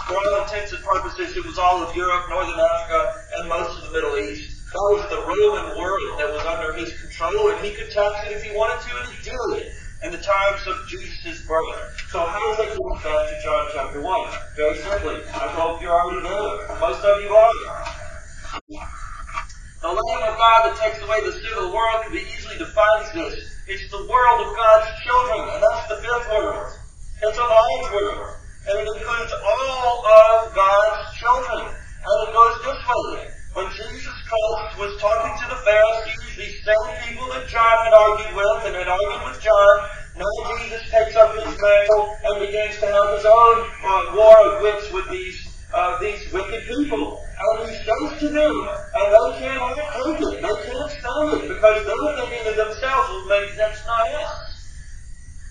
for 0.10 0.18
all 0.18 0.42
intents 0.42 0.74
and 0.74 0.82
purposes. 0.82 1.38
It 1.38 1.46
was 1.46 1.62
all 1.62 1.86
of 1.86 1.96
Europe, 1.96 2.26
Northern 2.34 2.58
Africa, 2.58 3.22
and 3.38 3.50
most 3.50 3.78
of 3.78 3.86
the 3.86 4.02
Middle 4.02 4.18
East. 4.18 4.66
That 4.74 4.90
was 4.98 5.06
the 5.14 5.22
Roman 5.30 5.78
world 5.78 6.18
that 6.18 6.34
was 6.34 6.42
under 6.42 6.74
his 6.74 6.90
control, 6.98 7.54
and 7.54 7.62
he 7.62 7.70
could 7.70 7.94
tax 7.94 8.26
it 8.26 8.34
if 8.34 8.42
he 8.42 8.50
wanted 8.58 8.82
to, 8.82 8.98
and 8.98 9.14
he 9.14 9.30
did 9.30 9.62
it 9.62 9.78
in 10.02 10.12
the 10.12 10.18
times 10.18 10.59
of 10.70 10.88
Jesus' 10.88 11.46
birth. 11.48 11.78
So 12.10 12.22
how 12.22 12.40
does 12.50 12.58
that 12.58 12.70
get 12.70 13.04
back 13.04 13.26
to 13.30 13.36
John 13.44 13.68
chapter 13.74 14.02
1? 14.02 14.30
Very 14.56 14.78
simply. 14.78 15.18
I 15.34 15.50
hope 15.58 15.82
you're 15.82 15.94
already 15.94 16.22
there. 16.22 16.80
Most 16.80 17.04
of 17.04 17.22
you 17.22 17.34
are. 17.34 17.52
The 19.82 19.90
Lamb 19.90 20.24
of 20.30 20.36
God 20.38 20.60
that 20.70 20.76
takes 20.78 21.02
away 21.02 21.26
the 21.26 21.32
sin 21.32 21.54
of 21.58 21.70
the 21.70 21.74
world 21.74 22.04
can 22.04 22.14
be 22.14 22.22
easily 22.22 22.58
defined 22.58 23.10
as 23.10 23.14
this. 23.14 23.36
It's 23.68 23.90
the 23.90 24.06
world 24.06 24.40
of 24.46 24.56
God's 24.56 24.90
children, 25.02 25.42
and 25.56 25.60
that's 25.64 25.88
the 25.90 25.98
fifth 26.02 26.28
word. 26.30 26.68
It's 27.24 27.38
a 27.38 27.48
large 27.48 27.88
word. 27.94 28.40
And 28.70 28.76
it 28.80 28.88
includes 28.90 29.34
all 29.34 30.06
of 30.06 30.54
God's 30.54 31.18
children. 31.18 31.74
And 31.74 32.18
it 32.28 32.32
goes 32.34 32.56
this 32.62 32.82
way. 32.86 33.30
When 33.54 33.68
Jesus 33.74 34.18
Christ 34.30 34.78
was 34.78 34.94
talking 35.02 35.34
to 35.42 35.46
the 35.50 35.60
Pharisees, 35.66 36.38
these 36.38 36.58
same 36.62 36.90
people 37.10 37.28
that 37.34 37.50
John 37.50 37.76
had 37.82 37.94
argued 37.94 38.38
with 38.38 38.60
and 38.70 38.76
had 38.78 38.88
argued 38.88 39.24
with 39.26 39.42
John, 39.42 39.76
now 40.20 40.34
Jesus 40.60 40.84
takes 40.92 41.16
up 41.16 41.32
his 41.34 41.48
mantle 41.48 42.04
and 42.28 42.40
begins 42.44 42.76
to 42.80 42.88
have 42.92 43.16
his 43.16 43.26
own 43.26 43.56
uh, 43.64 44.16
war 44.16 44.36
of 44.36 44.62
wits 44.62 44.92
with 44.92 45.08
these 45.10 45.48
uh, 45.74 45.98
these 46.00 46.20
wicked 46.34 46.68
people. 46.68 47.24
And 47.40 47.70
he 47.70 47.76
says 47.76 48.20
to 48.20 48.28
them, 48.28 48.56
and 48.68 49.08
they 49.16 49.30
can't 49.40 49.76
take 49.80 50.20
it, 50.20 50.42
they 50.44 50.58
can't 50.68 50.92
stand 50.92 51.28
it, 51.40 51.48
because 51.48 51.86
they're 51.86 52.16
thinking 52.20 52.44
to 52.52 52.54
themselves, 52.58 53.06
well, 53.10 53.26
maybe 53.30 53.56
that's 53.56 53.86
not 53.86 54.10
us. 54.12 54.50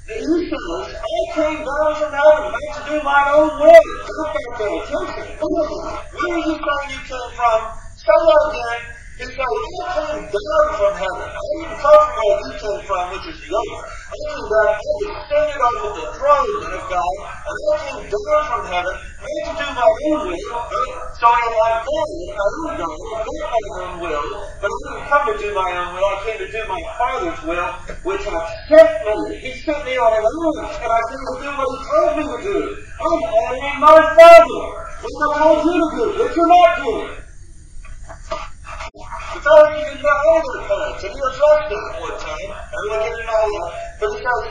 He 0.09 0.25
says, 0.25 0.97
I 0.97 1.21
came 1.35 1.61
down 1.65 1.91
from 2.01 2.13
heaven 2.13 2.53
not 2.53 2.69
to 2.77 2.83
do 2.89 3.03
my 3.05 3.31
own 3.33 3.61
will. 3.61 3.71
Look 3.71 4.35
at 4.37 4.59
that 4.59 4.73
attention. 4.85 5.37
Where 5.39 6.35
are 6.35 6.45
you 6.45 6.57
saying 6.57 6.91
you 6.93 7.01
came 7.09 7.31
from? 7.37 7.61
That 8.09 8.49
again. 8.49 8.98
Said, 9.19 9.35
I 9.35 9.35
came 9.35 10.31
down 10.31 10.67
from 10.79 10.95
heaven. 10.95 11.27
I 11.27 11.43
didn't 11.59 11.75
come 11.83 12.07
from 12.07 12.23
where 12.23 12.39
you 12.39 12.55
came 12.55 12.83
from, 12.87 13.03
which 13.11 13.27
is 13.27 13.39
the 13.43 13.51
other. 13.51 13.79
I 13.83 14.15
came 14.15 14.47
down, 14.47 14.79
I 14.79 14.93
descended 15.03 15.59
onto 15.59 15.89
the 15.91 16.07
throne 16.15 16.55
of 16.71 16.83
God, 16.87 17.17
and 17.19 17.57
I 17.59 17.77
came 17.83 18.07
down 18.15 18.43
from 18.47 18.63
heaven, 18.71 18.95
not 18.95 19.43
to 19.43 19.53
do 19.59 19.67
my 19.75 19.91
own 19.91 20.21
will. 20.23 20.55
So 21.19 21.27
I 21.27 21.43
am 21.51 21.83
going, 21.83 22.15
I 22.31 22.47
am 22.47 22.79
going, 22.79 23.03
I 23.11 23.27
do 23.27 23.35
my 23.43 23.63
own 23.75 23.93
will, 24.07 24.23
but 24.63 24.71
I 24.71 24.79
didn't 24.87 25.03
come 25.11 25.25
to 25.27 25.35
do 25.35 25.49
my 25.51 25.67
own 25.67 25.99
will. 25.99 26.07
I 26.07 26.17
came 26.23 26.39
to 26.39 26.47
do 26.55 26.63
my 26.71 26.83
Father's 26.95 27.41
will, 27.43 27.69
which 28.07 28.23
has 28.23 28.45
sent 28.71 29.03
me. 29.03 29.35
He 29.43 29.51
sent 29.67 29.83
me 29.83 29.99
on 29.99 30.15
an 30.15 30.23
errand, 30.23 30.79
and 30.79 30.91
I 30.95 31.03
came 31.11 31.27
to 31.27 31.35
do 31.43 31.51
what 31.59 31.67
He 31.67 31.79
told 31.91 32.13
me 32.15 32.23
to 32.23 32.39
do. 32.39 32.59
I'm 33.03 33.19
honoring 33.35 33.83
my 33.83 33.99
Father. 34.15 34.63
What 35.03 35.11
I 35.11 35.43
told 35.43 35.59
you 35.67 35.75
to 35.75 35.89
do, 35.99 36.05
what 36.23 36.31
you're 36.31 36.47
not 36.55 36.71
doing. 36.79 37.18
Not 39.49 40.21
know 40.29 40.41
their 40.45 40.65
parents, 40.69 41.01
and 41.09 41.13
he 41.17 41.21
addressed 41.25 41.69
them 41.73 41.83
at 41.89 42.01
one 42.05 42.19
time. 42.21 42.51
I 42.53 42.81
don't 42.85 43.01
get 43.01 43.17
into 43.17 43.33
all. 43.33 43.73
But 43.97 44.09
he 44.13 44.19
says, 44.21 44.45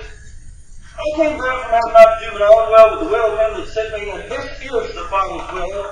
I 0.98 1.08
came 1.22 1.38
down 1.38 1.58
from 1.62 1.78
heaven 1.78 2.18
do 2.18 2.30
my 2.34 2.50
own 2.50 2.66
will, 2.74 2.90
but 2.90 3.00
the 3.06 3.10
will 3.14 3.30
of 3.30 3.38
him 3.38 3.52
that 3.62 3.68
sent 3.70 3.94
me, 3.94 4.10
and 4.10 4.26
this 4.26 4.46
is 4.58 4.96
the 4.98 5.06
Father's 5.14 5.46
will 5.54 5.86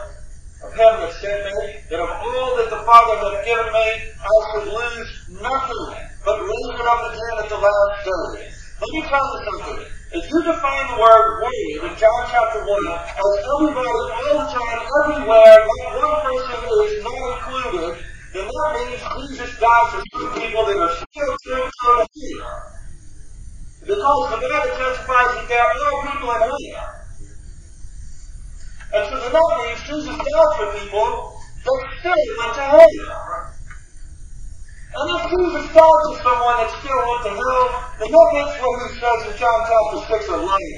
of 0.66 0.72
him 0.74 0.94
that 1.06 1.14
sent 1.22 1.46
me, 1.46 1.86
that 1.94 2.02
of 2.02 2.10
all 2.10 2.58
that 2.58 2.74
the 2.74 2.82
Father 2.82 3.16
hath 3.22 3.46
given 3.46 3.70
me, 3.70 3.88
I 4.18 4.36
should 4.50 4.74
lose 4.74 5.10
nothing, 5.38 5.86
but 6.26 6.42
raise 6.42 6.74
it 6.74 6.88
up 6.90 7.02
again 7.14 7.36
at 7.46 7.50
the 7.54 7.62
last 7.62 7.96
day. 8.02 8.50
Let 8.50 8.90
me 8.90 9.02
tell 9.06 9.22
you 9.22 9.40
something. 9.46 9.86
If 10.18 10.32
you 10.32 10.40
define 10.42 10.86
the 10.90 10.98
word 10.98 11.46
word 11.46 11.90
in 11.90 11.94
John 12.02 12.22
chapter 12.34 12.66
1 12.66 12.74
as 12.74 13.34
everybody 13.54 14.02
all 14.18 14.42
the 14.42 14.48
time, 14.50 14.80
everywhere, 15.06 15.58
not 15.62 15.86
one 16.02 16.16
person 16.26 16.58
is 16.66 17.04
not 17.06 17.22
included, 17.38 18.05
then 18.36 18.48
that 18.52 18.70
means 18.76 19.00
Jesus 19.00 19.52
died 19.60 19.88
for 19.96 20.04
some 20.12 20.28
people 20.36 20.66
that 20.68 20.76
are 20.76 20.96
still 21.00 21.32
still 21.40 21.64
to 21.64 21.88
the 22.04 22.08
field. 22.12 22.44
Because 23.88 24.24
the 24.28 24.40
Bible 24.44 24.76
testifies 24.76 25.32
that 25.40 25.48
there 25.48 25.64
are 25.64 25.72
people 26.12 26.32
in 26.36 26.42
hell. 26.44 26.96
And 28.92 29.04
so 29.08 29.16
then 29.24 29.32
that 29.32 29.52
means 29.64 29.80
Jesus 29.88 30.16
died 30.20 30.54
for 30.60 30.68
people 30.84 31.08
that 31.64 31.80
still 32.04 32.24
went 32.44 32.54
to 32.60 32.66
hell. 32.76 32.96
And 34.96 35.08
if 35.16 35.24
Jesus 35.32 35.66
died 35.72 36.02
for 36.04 36.16
someone 36.20 36.58
that 36.60 36.72
still 36.76 37.02
went 37.08 37.22
to 37.24 37.34
hell, 37.40 37.64
then 38.04 38.10
that 38.12 38.28
makes 38.36 38.56
what 38.60 38.76
he 38.84 38.90
says 39.00 39.20
in 39.32 39.34
John 39.40 39.60
chapter 39.64 40.00
6 40.12 40.28
a 40.28 40.38
lie. 40.44 40.76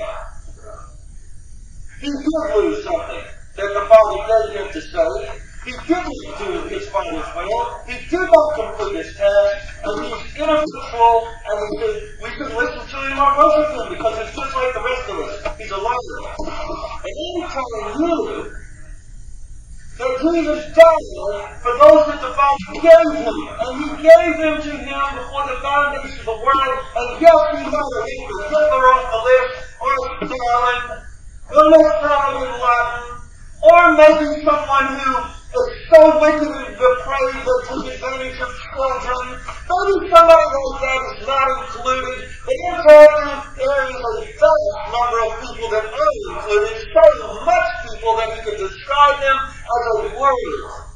He 2.02 2.12
did 2.13 2.46
lose 2.54 2.84
something 2.86 3.26
that 3.58 3.70
the 3.74 3.84
Father 3.89 4.20
gave 4.30 4.62
him 4.62 4.67
to 4.74 4.82
say. 4.82 5.46
He 5.67 5.75
didn't 5.84 6.15
do 6.39 6.63
his 6.71 6.88
Father's 6.88 7.27
will. 7.36 7.84
He 7.91 7.99
did 8.08 8.23
not 8.23 8.47
complete 8.56 9.03
his 9.03 9.17
task. 9.19 9.84
And 9.84 9.99
he 9.99 10.15
he's 10.15 10.39
ineffectual. 10.39 11.27
And 11.27 11.56
we 11.60 11.67
should, 11.75 11.97
we 12.23 12.30
should 12.39 12.56
listen 12.56 12.88
to 12.88 12.97
him 13.03 13.19
or 13.19 13.36
worship 13.36 13.75
him 13.75 13.88
because 13.91 14.15
he's 14.15 14.32
just 14.32 14.56
like 14.56 14.71
the 14.71 14.80
rest 14.80 15.12
of 15.12 15.19
us. 15.27 15.60
He's 15.60 15.71
a 15.71 15.82
liar. 15.84 16.19
And 17.03 17.15
I'm 17.19 17.51
telling 17.51 17.99
you 17.99 18.47
that 19.99 20.13
Jesus 20.23 20.62
died 20.71 21.51
for 21.60 21.73
those 21.84 22.15
that 22.15 22.21
the 22.23 22.32
Father 22.32 22.71
gave 22.80 23.27
him. 23.27 23.36
And 23.60 23.73
he 23.84 23.89
gave 24.08 24.39
them 24.39 24.63
to 24.63 24.71
him 24.71 25.03
before 25.19 25.51
the 25.51 25.60
foundation 25.60 26.15
of 26.15 26.32
the 26.32 26.39
world. 26.47 26.75
And 26.95 27.08
yes, 27.19 27.43
he 27.60 27.63
might 27.67 27.75
have 27.75 28.08
named 28.08 28.32
Hitler 28.56 28.88
off 28.88 29.03
the 29.12 29.19
list, 29.19 29.51
or 29.84 29.91
Stalin, 30.32 30.80
or 31.51 31.63
let's 31.75 31.91
try 32.08 32.39
in 32.39 32.56
Latin, 32.56 33.19
or 33.67 33.84
maybe 33.99 34.47
someone 34.47 34.95
who 34.95 35.37
so 35.53 36.19
wicked 36.19 36.43
and 36.43 36.75
depraved 36.75 37.43
that 37.47 37.60
took 37.71 37.86
advantage 37.88 38.39
of 38.43 38.51
children. 38.51 39.23
Maybe 39.39 40.12
somebody 40.12 40.43
like 40.43 40.79
that 40.83 41.01
is 41.15 41.27
not 41.27 41.47
included. 41.47 42.17
But 42.43 42.55
telling 42.83 43.15
you, 43.23 43.36
there 43.55 43.83
is 43.88 43.99
a 43.99 44.15
vast 44.36 44.79
number 44.91 45.19
of 45.23 45.31
people 45.47 45.67
that 45.71 45.86
are 45.88 46.13
included, 46.36 46.75
so 46.91 47.05
much 47.47 47.69
people 47.88 48.12
that 48.19 48.29
you 48.36 48.41
could 48.43 48.60
describe 48.60 49.17
them 49.23 49.38
as 49.47 49.83
a 49.95 50.19
word. 50.19 50.88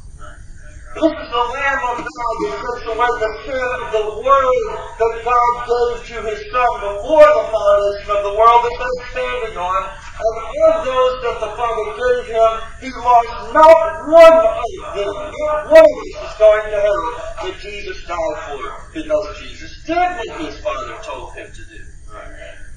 This 0.91 1.07
is 1.07 1.29
the 1.31 1.45
Lamb 1.55 1.81
of 1.87 1.97
God 2.03 2.35
He 2.43 2.51
takes 2.51 2.83
away 2.91 3.11
the 3.23 3.31
sin 3.47 3.69
of 3.79 3.87
the 3.95 4.05
world 4.27 4.67
that 4.99 5.13
God 5.23 5.53
gave 5.63 5.95
to 6.03 6.15
His 6.27 6.43
Son 6.51 6.71
before 6.83 7.31
the 7.31 7.47
foundation 7.47 8.11
of 8.11 8.21
the 8.27 8.35
world 8.35 8.59
that 8.67 8.75
they're 8.75 9.07
standing 9.15 9.55
on. 9.55 9.81
And 9.87 10.35
of 10.67 10.75
those 10.83 11.15
that 11.23 11.37
the 11.47 11.51
Father 11.55 11.87
gave 11.95 12.35
Him, 12.35 12.51
He 12.82 12.89
lost 12.89 13.54
not 13.54 14.08
one 14.10 14.34
of 14.34 14.96
them. 14.98 15.13
Not 15.13 15.70
one 15.70 15.86
of 15.86 15.98
us 16.02 16.32
is 16.32 16.38
going 16.39 16.65
to 16.65 16.82
heaven 16.82 17.13
that 17.44 17.60
Jesus 17.62 18.06
died 18.08 18.38
for 18.50 18.91
because 18.94 19.39
Jesus 19.39 19.84
did 19.86 19.96
what 19.96 20.41
His 20.41 20.60
Father 20.60 20.98
told 21.04 21.34
Him 21.36 21.48
to 21.48 21.63
do. 21.65 21.86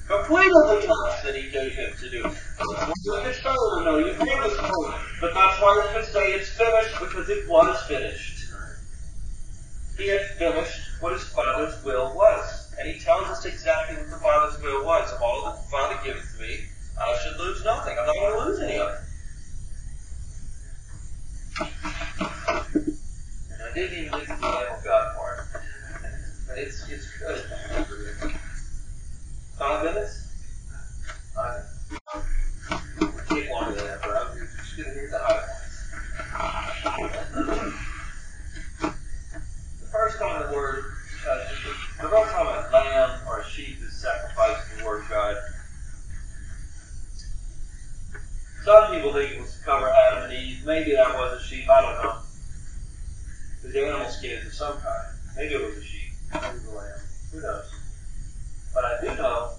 Completed 0.07 0.53
the 0.69 0.85
task 0.85 1.23
that 1.25 1.35
He 1.35 1.49
gave 1.49 1.71
Him 1.71 1.91
to 1.99 2.09
do. 2.09 2.17
You 2.17 3.13
can 3.21 3.33
say 3.33 3.55
no, 3.83 3.97
you 3.97 4.13
can 4.13 4.27
this 4.43 4.57
point. 4.57 4.95
But 5.21 5.33
that's 5.33 5.61
why 5.61 5.81
you 5.83 5.99
can 5.99 6.11
say 6.11 6.33
it's 6.33 6.49
finished 6.49 6.99
because 6.99 7.29
it 7.29 7.49
was 7.49 7.83
finished. 7.87 8.45
He 9.97 10.07
had 10.07 10.21
finished 10.37 11.01
what 11.01 11.13
his 11.13 11.23
Father's 11.29 11.83
will 11.83 12.13
was. 12.15 12.73
And 12.77 12.91
he 12.91 12.99
tells 12.99 13.27
us 13.27 13.45
exactly 13.45 13.97
what 13.97 14.09
the 14.09 14.17
Father's 14.17 14.61
will 14.61 14.85
was. 14.85 15.11
All 15.21 15.45
that 15.45 15.55
the 15.55 15.69
Father 15.69 15.97
gives 16.03 16.35
to 16.35 16.41
me, 16.41 16.59
I 16.99 17.17
should 17.23 17.37
lose 17.39 17.63
nothing. 17.63 17.97
I'm 17.97 18.05
not 18.05 18.15
going 18.15 18.33
to 18.33 18.45
lose 18.45 18.59
any 18.59 18.77
of 18.77 18.89
it. 18.89 18.99
And 23.51 23.63
I 23.63 23.73
didn't 23.73 23.97
even 23.97 24.11
get 24.11 24.27
to 24.27 24.35
the 24.35 24.41
Lamb 24.41 24.77
of 24.77 24.83
God 24.83 25.15
part. 25.15 25.47
But 26.47 26.57
it's, 26.57 26.89
it's 26.89 27.17
good. 27.17 27.43
Five 29.57 29.85
minutes? 29.85 30.27
Five 31.33 31.55
minutes. 31.55 31.75
Take 33.29 33.49
longer 33.51 33.75
than 33.75 33.87
that, 33.87 34.01
but 34.01 34.11
I'm 34.11 34.37
just 34.37 34.77
going 34.77 34.89
to 34.89 34.93
hear 34.93 35.09
the 35.11 35.19
high 35.19 35.43
points. 36.83 37.85
The 39.79 39.91
first 39.91 40.19
time 40.19 40.47
the 40.47 40.53
word, 40.53 40.83
uh, 41.29 41.37
the 42.01 42.09
first 42.09 42.31
time 42.33 42.47
a 42.47 42.69
lamb 42.71 43.19
or 43.27 43.39
a 43.39 43.45
sheep 43.45 43.77
is 43.81 44.01
sacrificed 44.01 44.71
to 44.71 44.77
the 44.79 44.85
Word 44.85 45.03
of 45.03 45.09
God, 45.09 45.37
some 48.65 48.91
people 48.91 49.13
think 49.13 49.33
it 49.33 49.41
was 49.41 49.57
to 49.57 49.63
cover 49.63 49.89
Adam 49.89 50.23
and 50.25 50.33
Eve. 50.33 50.65
Maybe 50.65 50.91
that 50.95 51.13
was 51.13 51.41
a 51.41 51.45
sheep. 51.45 51.69
I 51.69 51.81
don't 51.81 52.03
know. 52.03 52.19
Because 53.61 53.75
animal 53.75 54.09
skins 54.09 54.45
of 54.47 54.53
some 54.53 54.77
kind. 54.79 55.15
Maybe 55.37 55.53
it 55.53 55.65
was 55.65 55.77
a 55.77 55.83
sheep. 55.83 56.11
Maybe 56.33 56.45
it 56.45 56.53
was 56.53 56.65
a 56.65 56.71
lamb. 56.75 56.99
Who 57.31 57.41
knows? 57.41 57.71
But 58.73 58.85
I 58.85 59.01
do 59.01 59.07
know 59.15 59.51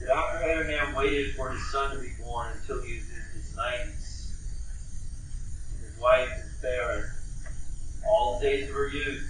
that 0.00 0.08
after 0.08 0.48
Abraham 0.48 0.94
waited 0.94 1.34
for 1.34 1.50
his 1.50 1.72
son 1.72 1.96
to 1.96 1.98
be 1.98 2.10
born 2.22 2.52
until 2.60 2.82
he 2.82 2.94
was 2.94 3.08
in 3.10 3.22
his 3.34 3.56
90s, 3.56 4.30
and 5.72 5.84
his 5.84 6.00
wife 6.00 6.30
is 6.44 6.60
barren, 6.62 7.10
all 8.08 8.38
the 8.38 8.46
days 8.46 8.68
of 8.68 8.74
her 8.74 8.88
youth, 8.88 9.26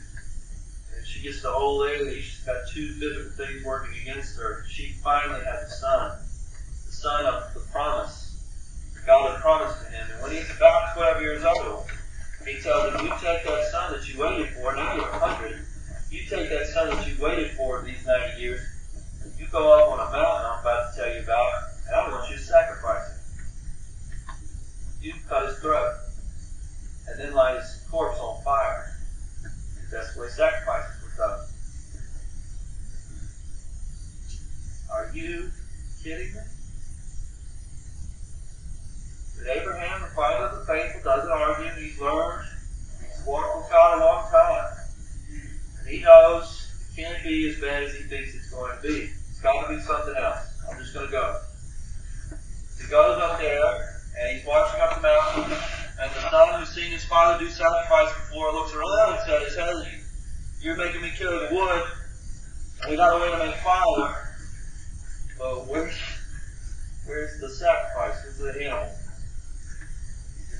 and 0.94 1.06
she 1.06 1.22
gets 1.22 1.40
to 1.42 1.50
old 1.50 1.88
age, 1.88 2.24
she's 2.24 2.44
got 2.44 2.56
two 2.72 2.88
physical 2.94 3.46
things 3.46 3.64
working 3.64 3.94
against 4.02 4.36
her. 4.38 4.64
She 4.68 4.92
finally 5.02 5.44
has 5.44 5.62
a 5.64 5.70
son, 5.76 6.18
the 6.86 6.92
son 6.92 7.26
of 7.26 7.54
the 7.54 7.60
promise. 7.72 8.24
God 9.06 9.30
had 9.32 9.40
promised 9.40 9.84
to 9.84 9.90
him. 9.90 10.06
And 10.12 10.22
when 10.22 10.32
he's 10.32 10.50
about 10.56 10.94
12 10.94 11.20
years 11.22 11.44
old, 11.44 11.86
he 12.46 12.60
tells 12.60 12.94
him, 12.94 13.06
You 13.06 13.12
take 13.12 13.44
that 13.44 13.68
son 13.70 13.92
that 13.92 14.12
you 14.12 14.20
waited 14.20 14.50
for, 14.54 14.74
now 14.74 14.94
you're 14.94 15.10
100. 15.10 15.60
You 16.10 16.25
take 16.36 16.50
that 16.50 16.66
son 16.66 16.90
that 16.90 17.08
you 17.08 17.16
waited 17.22 17.52
for 17.52 17.80
these 17.82 18.04
90 18.06 18.40
years, 18.40 18.60
you 19.38 19.46
go 19.50 19.72
up 19.72 19.88
on 19.88 20.06
a 20.06 20.10
mountain 20.12 20.46
I'm 20.46 20.60
about 20.60 20.92
to 20.92 21.00
tell 21.00 21.14
you 21.14 21.20
about, 21.20 21.52
and 21.86 21.96
I 21.96 22.08
want 22.10 22.28
you 22.30 22.36
to 22.36 22.42
sacrifice 22.42 23.08
him. 23.08 24.36
You 25.00 25.14
cut 25.28 25.48
his 25.48 25.58
throat, 25.60 25.94
and 27.08 27.18
then 27.18 27.32
light 27.32 27.56
his 27.56 27.82
corpse 27.90 28.18
on 28.18 28.42
fire. 28.42 28.98
That's 29.90 30.14
the 30.14 30.20
way 30.20 30.28
sacrifices 30.28 31.02
were 31.02 31.16
done. 31.16 31.40
Are 34.92 35.10
you 35.14 35.50
kidding 36.02 36.34
me? 36.34 36.40
But 39.38 39.56
Abraham, 39.56 40.02
the 40.02 40.08
father 40.08 40.46
of 40.46 40.58
the 40.58 40.64
faithful, 40.66 41.02
doesn't 41.02 41.30
argue. 41.30 41.70
He's 41.80 41.98
learned. 41.98 42.46
He's 43.00 43.24
walked 43.26 43.56
with 43.56 43.70
God 43.70 43.98
a 43.98 44.04
long 44.04 44.30
time. 44.30 44.65
Knows 46.06 46.70
it 46.92 47.02
can't 47.02 47.24
be 47.24 47.50
as 47.50 47.60
bad 47.60 47.82
as 47.82 47.96
he 47.96 48.04
thinks 48.04 48.32
it's 48.32 48.50
going 48.50 48.70
to 48.76 48.80
be. 48.80 49.10
It's 49.28 49.40
got 49.40 49.66
to 49.66 49.74
be 49.74 49.80
something 49.82 50.14
else. 50.16 50.38
I'm 50.70 50.78
just 50.78 50.94
going 50.94 51.06
to 51.06 51.10
go. 51.10 51.40
He 52.78 52.88
goes 52.88 53.20
up 53.20 53.40
there, 53.40 54.00
and 54.20 54.36
he's 54.36 54.46
watching 54.46 54.80
up 54.82 54.94
the 54.94 55.02
mountain, 55.02 55.50
and 56.00 56.10
the 56.12 56.30
son 56.30 56.60
who's 56.60 56.68
seen 56.68 56.92
his 56.92 57.04
father 57.06 57.42
do 57.42 57.50
sacrifice 57.50 58.14
before 58.14 58.52
looks 58.52 58.72
around 58.72 59.18
and 59.18 59.20
says, 59.26 59.56
Hey, 59.56 59.98
you're 60.62 60.76
making 60.76 61.02
me 61.02 61.10
kill 61.18 61.40
the 61.40 61.52
wood, 61.52 61.82
we 62.88 62.94
got 62.94 63.16
a 63.16 63.20
way 63.20 63.30
to 63.32 63.38
make 63.44 63.56
fire. 63.56 64.36
But 65.38 65.66
where's, 65.66 65.98
where's 67.04 67.40
the 67.40 67.48
sacrifice? 67.48 68.14
Where's 68.22 68.54
the 68.54 68.64
animal? 68.64 68.94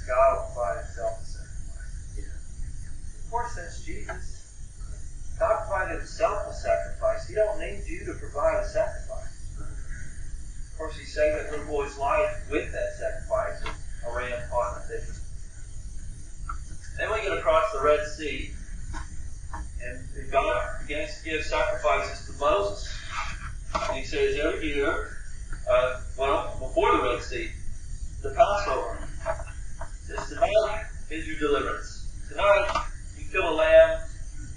God 0.08 0.36
will 0.38 0.54
provide 0.54 0.84
himself 0.84 1.20
a 1.20 1.24
sacrifice. 1.24 2.16
Yeah. 2.18 3.24
Of 3.24 3.30
course, 3.30 3.54
that's 3.54 3.84
Jesus. 3.84 4.36
God 5.38 5.66
provided 5.66 5.98
himself 5.98 6.48
a 6.48 6.54
He 7.28 7.34
don't 7.34 7.58
need 7.58 7.82
you 7.86 8.04
to 8.06 8.14
provide 8.14 8.62
a 8.62 8.68
sacrifice. 8.68 9.56
Of 9.58 10.78
course, 10.78 10.96
he 10.96 11.04
saved 11.04 11.36
that 11.38 11.50
little 11.50 11.66
boy's 11.66 11.96
life 11.98 12.30
with 12.50 12.70
that 12.72 12.92
sacrifice, 12.98 13.62
a 14.06 14.16
ram 14.16 14.38
caught 14.50 14.76
in 14.76 14.82
a 14.82 14.86
thicket. 14.86 15.16
Then 16.98 17.12
we 17.12 17.22
get 17.22 17.38
across 17.38 17.72
the 17.72 17.82
Red 17.82 18.06
Sea, 18.06 18.50
and 19.84 20.30
God 20.30 20.66
begins 20.86 21.18
to 21.18 21.30
give 21.30 21.44
sacrifices 21.44 22.26
to 22.26 22.40
Moses. 22.40 22.92
And 23.88 23.98
he 23.98 24.04
says 24.04 24.38
every 24.38 24.74
year, 24.74 25.16
uh, 25.68 26.00
well, 26.18 26.56
before 26.60 26.96
the 26.96 27.02
Red 27.02 27.22
Sea, 27.22 27.50
the 28.22 28.30
Passover. 28.30 28.98
Tonight 30.28 30.84
is 31.10 31.26
your 31.26 31.38
deliverance. 31.38 32.08
Tonight 32.28 32.86
you 33.18 33.24
kill 33.30 33.48
a 33.48 33.54
lamb, 33.54 34.00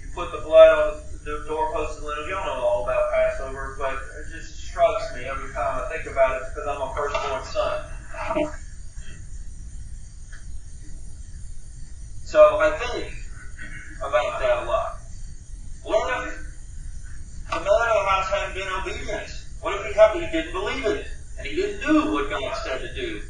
you 0.00 0.08
put 0.14 0.32
the 0.32 0.38
blood 0.38 0.68
on 0.68 0.96
the 0.96 0.99
doorpost 1.46 1.98
and 1.98 2.06
lintels. 2.06 2.28
Y'all 2.28 2.46
know 2.46 2.64
all 2.64 2.84
about 2.84 3.12
Passover, 3.12 3.76
but 3.78 3.94
it 3.94 4.30
just 4.32 4.68
strikes 4.68 5.14
me 5.14 5.24
every 5.24 5.52
time 5.52 5.82
I 5.84 5.88
think 5.92 6.10
about 6.10 6.36
it 6.36 6.42
because 6.54 6.68
I'm 6.68 6.82
a 6.82 6.94
firstborn 6.94 7.44
son. 7.44 7.76
So 12.24 12.58
I 12.60 12.70
think 12.78 13.12
about 13.98 14.38
that 14.38 14.62
a 14.62 14.66
lot. 14.66 14.98
What 15.82 16.28
if 16.28 16.34
the 17.50 17.56
of 17.56 17.64
the 17.64 17.70
house 17.70 18.30
hadn't 18.30 18.54
been 18.54 18.68
obedient? 18.68 19.30
What 19.60 19.80
if 19.80 19.86
he, 19.86 19.92
had, 19.98 20.14
he 20.14 20.20
didn't 20.30 20.52
believe 20.52 20.86
it 20.86 21.06
and 21.38 21.46
he 21.46 21.56
didn't 21.56 21.80
do 21.84 22.12
what 22.12 22.30
God 22.30 22.54
said 22.64 22.80
to 22.82 22.94
do? 22.94 23.20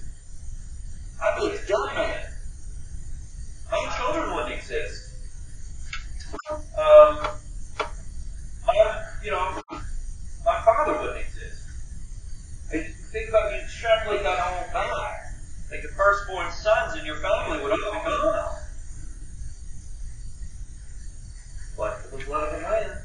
I'd 1.23 1.39
be 1.39 1.47
a 1.47 1.67
dumb 1.67 1.95
man. 1.95 2.27
My 3.71 3.97
children 3.97 4.35
wouldn't 4.35 4.55
exist. 4.55 5.15
Um, 6.53 7.19
my, 8.67 9.05
you 9.25 9.31
know, 9.31 9.63
my 10.45 10.61
father 10.65 11.01
wouldn't 11.01 11.21
exist. 11.21 11.63
And 12.73 12.85
think 13.13 13.29
about 13.29 13.53
you 13.53 13.61
extrapolate 13.61 14.23
that 14.23 14.39
whole 14.39 14.73
back. 14.73 15.25
Like 15.71 15.83
the 15.83 15.89
firstborn 15.97 16.51
sons 16.53 16.99
in 16.99 17.05
your 17.05 17.17
family 17.17 17.63
would 17.63 17.73
all 17.73 17.93
be 17.93 18.05
gone. 18.05 18.57
But 21.77 21.97
for 21.97 22.17
the 22.19 22.25
blood 22.25 22.49
of 22.49 22.61
a 22.61 22.63
lamb. 22.63 22.99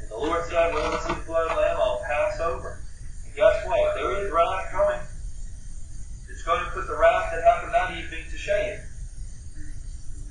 And 0.00 0.10
the 0.10 0.16
Lord 0.16 0.44
said, 0.46 0.72
When 0.72 0.82
I 0.82 0.98
see 1.06 1.14
the 1.14 1.26
blood 1.26 1.50
of 1.50 1.56
the 1.56 1.62
lamb, 1.62 1.76
I'll 1.76 2.00
pass 2.08 2.40
over. 2.40 2.80
And 3.26 3.34
guess 3.34 3.66
what? 3.66 3.94
There 3.94 4.24
is 4.24 4.32
wrath 4.32 4.72
coming. 4.72 5.00
It's 6.30 6.42
going 6.42 6.64
to 6.64 6.70
put 6.70 6.86
the 6.86 6.96
wrath 6.96 7.32
that 7.32 7.44
happened 7.44 7.74
that 7.74 7.92
evening 7.98 8.24
to 8.30 8.38
shame. 8.38 8.80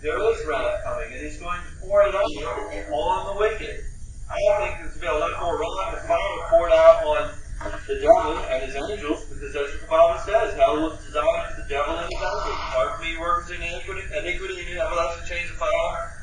There 0.01 0.17
is 0.33 0.43
wrath 0.47 0.83
coming, 0.83 1.13
and 1.13 1.21
He's 1.21 1.37
going 1.37 1.61
to 1.61 1.85
pour 1.85 2.01
it 2.01 2.15
out 2.15 2.25
on 2.25 3.35
the 3.35 3.39
wicked. 3.39 3.85
I 4.25 4.37
don't 4.49 4.65
think 4.65 4.79
there's 4.81 4.97
going 4.97 5.05
to 5.05 5.21
be 5.21 5.21
a 5.21 5.21
lot 5.21 5.37
more 5.37 5.61
wrath 5.61 5.99
and 5.99 6.07
fire 6.07 6.49
poured 6.49 6.71
out 6.73 7.05
on 7.05 7.31
the 7.87 8.01
devil 8.01 8.37
and 8.49 8.63
his 8.65 8.75
angels, 8.75 9.25
because 9.29 9.53
that's 9.53 9.71
what 9.77 9.81
the 9.81 9.91
Bible 9.91 10.19
says. 10.25 10.57
Hell 10.57 10.81
was 10.81 10.97
designed 11.05 11.53
for 11.53 11.61
the 11.61 11.69
devil 11.69 11.93
and 11.93 12.09
his 12.09 12.17
angels. 12.17 12.49
Apart 12.49 12.97
from 12.97 13.05
me 13.05 13.17
workers 13.17 13.51
in 13.51 13.61
iniquity, 13.61 14.01
iniquity 14.09 14.57
and 14.71 14.79
everlasting 14.79 15.27
chains 15.29 15.49
of 15.51 15.57
fire, 15.61 16.21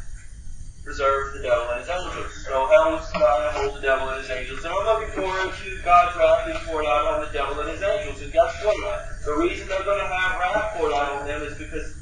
reserved 0.82 1.36
for 1.36 1.38
the 1.38 1.46
devil 1.46 1.68
and 1.70 1.80
his 1.84 1.90
angels. 1.92 2.32
So 2.42 2.66
hell 2.66 2.98
was 2.98 3.06
designed 3.12 3.44
to 3.46 3.52
hold 3.62 3.72
the 3.78 3.84
devil 3.84 4.08
and 4.08 4.18
his 4.18 4.30
angels. 4.30 4.64
And 4.64 4.72
I'm 4.74 4.84
looking 4.88 5.12
forward 5.14 5.54
to 5.54 5.68
God's 5.84 6.16
wrath 6.16 6.50
being 6.50 6.62
poured 6.66 6.86
out 6.86 7.04
on 7.14 7.18
the 7.22 7.30
devil 7.30 7.60
and 7.60 7.70
his 7.70 7.82
angels. 7.84 8.18
And 8.24 8.32
guess 8.32 8.52
what? 8.64 9.06
The 9.22 9.38
reason 9.38 9.68
they're 9.68 9.86
going 9.86 10.02
to 10.02 10.10
have 10.10 10.40
wrath 10.40 10.74
poured 10.74 10.96
out 10.96 11.20
on 11.20 11.26
them 11.28 11.46
is 11.46 11.54
because 11.54 11.94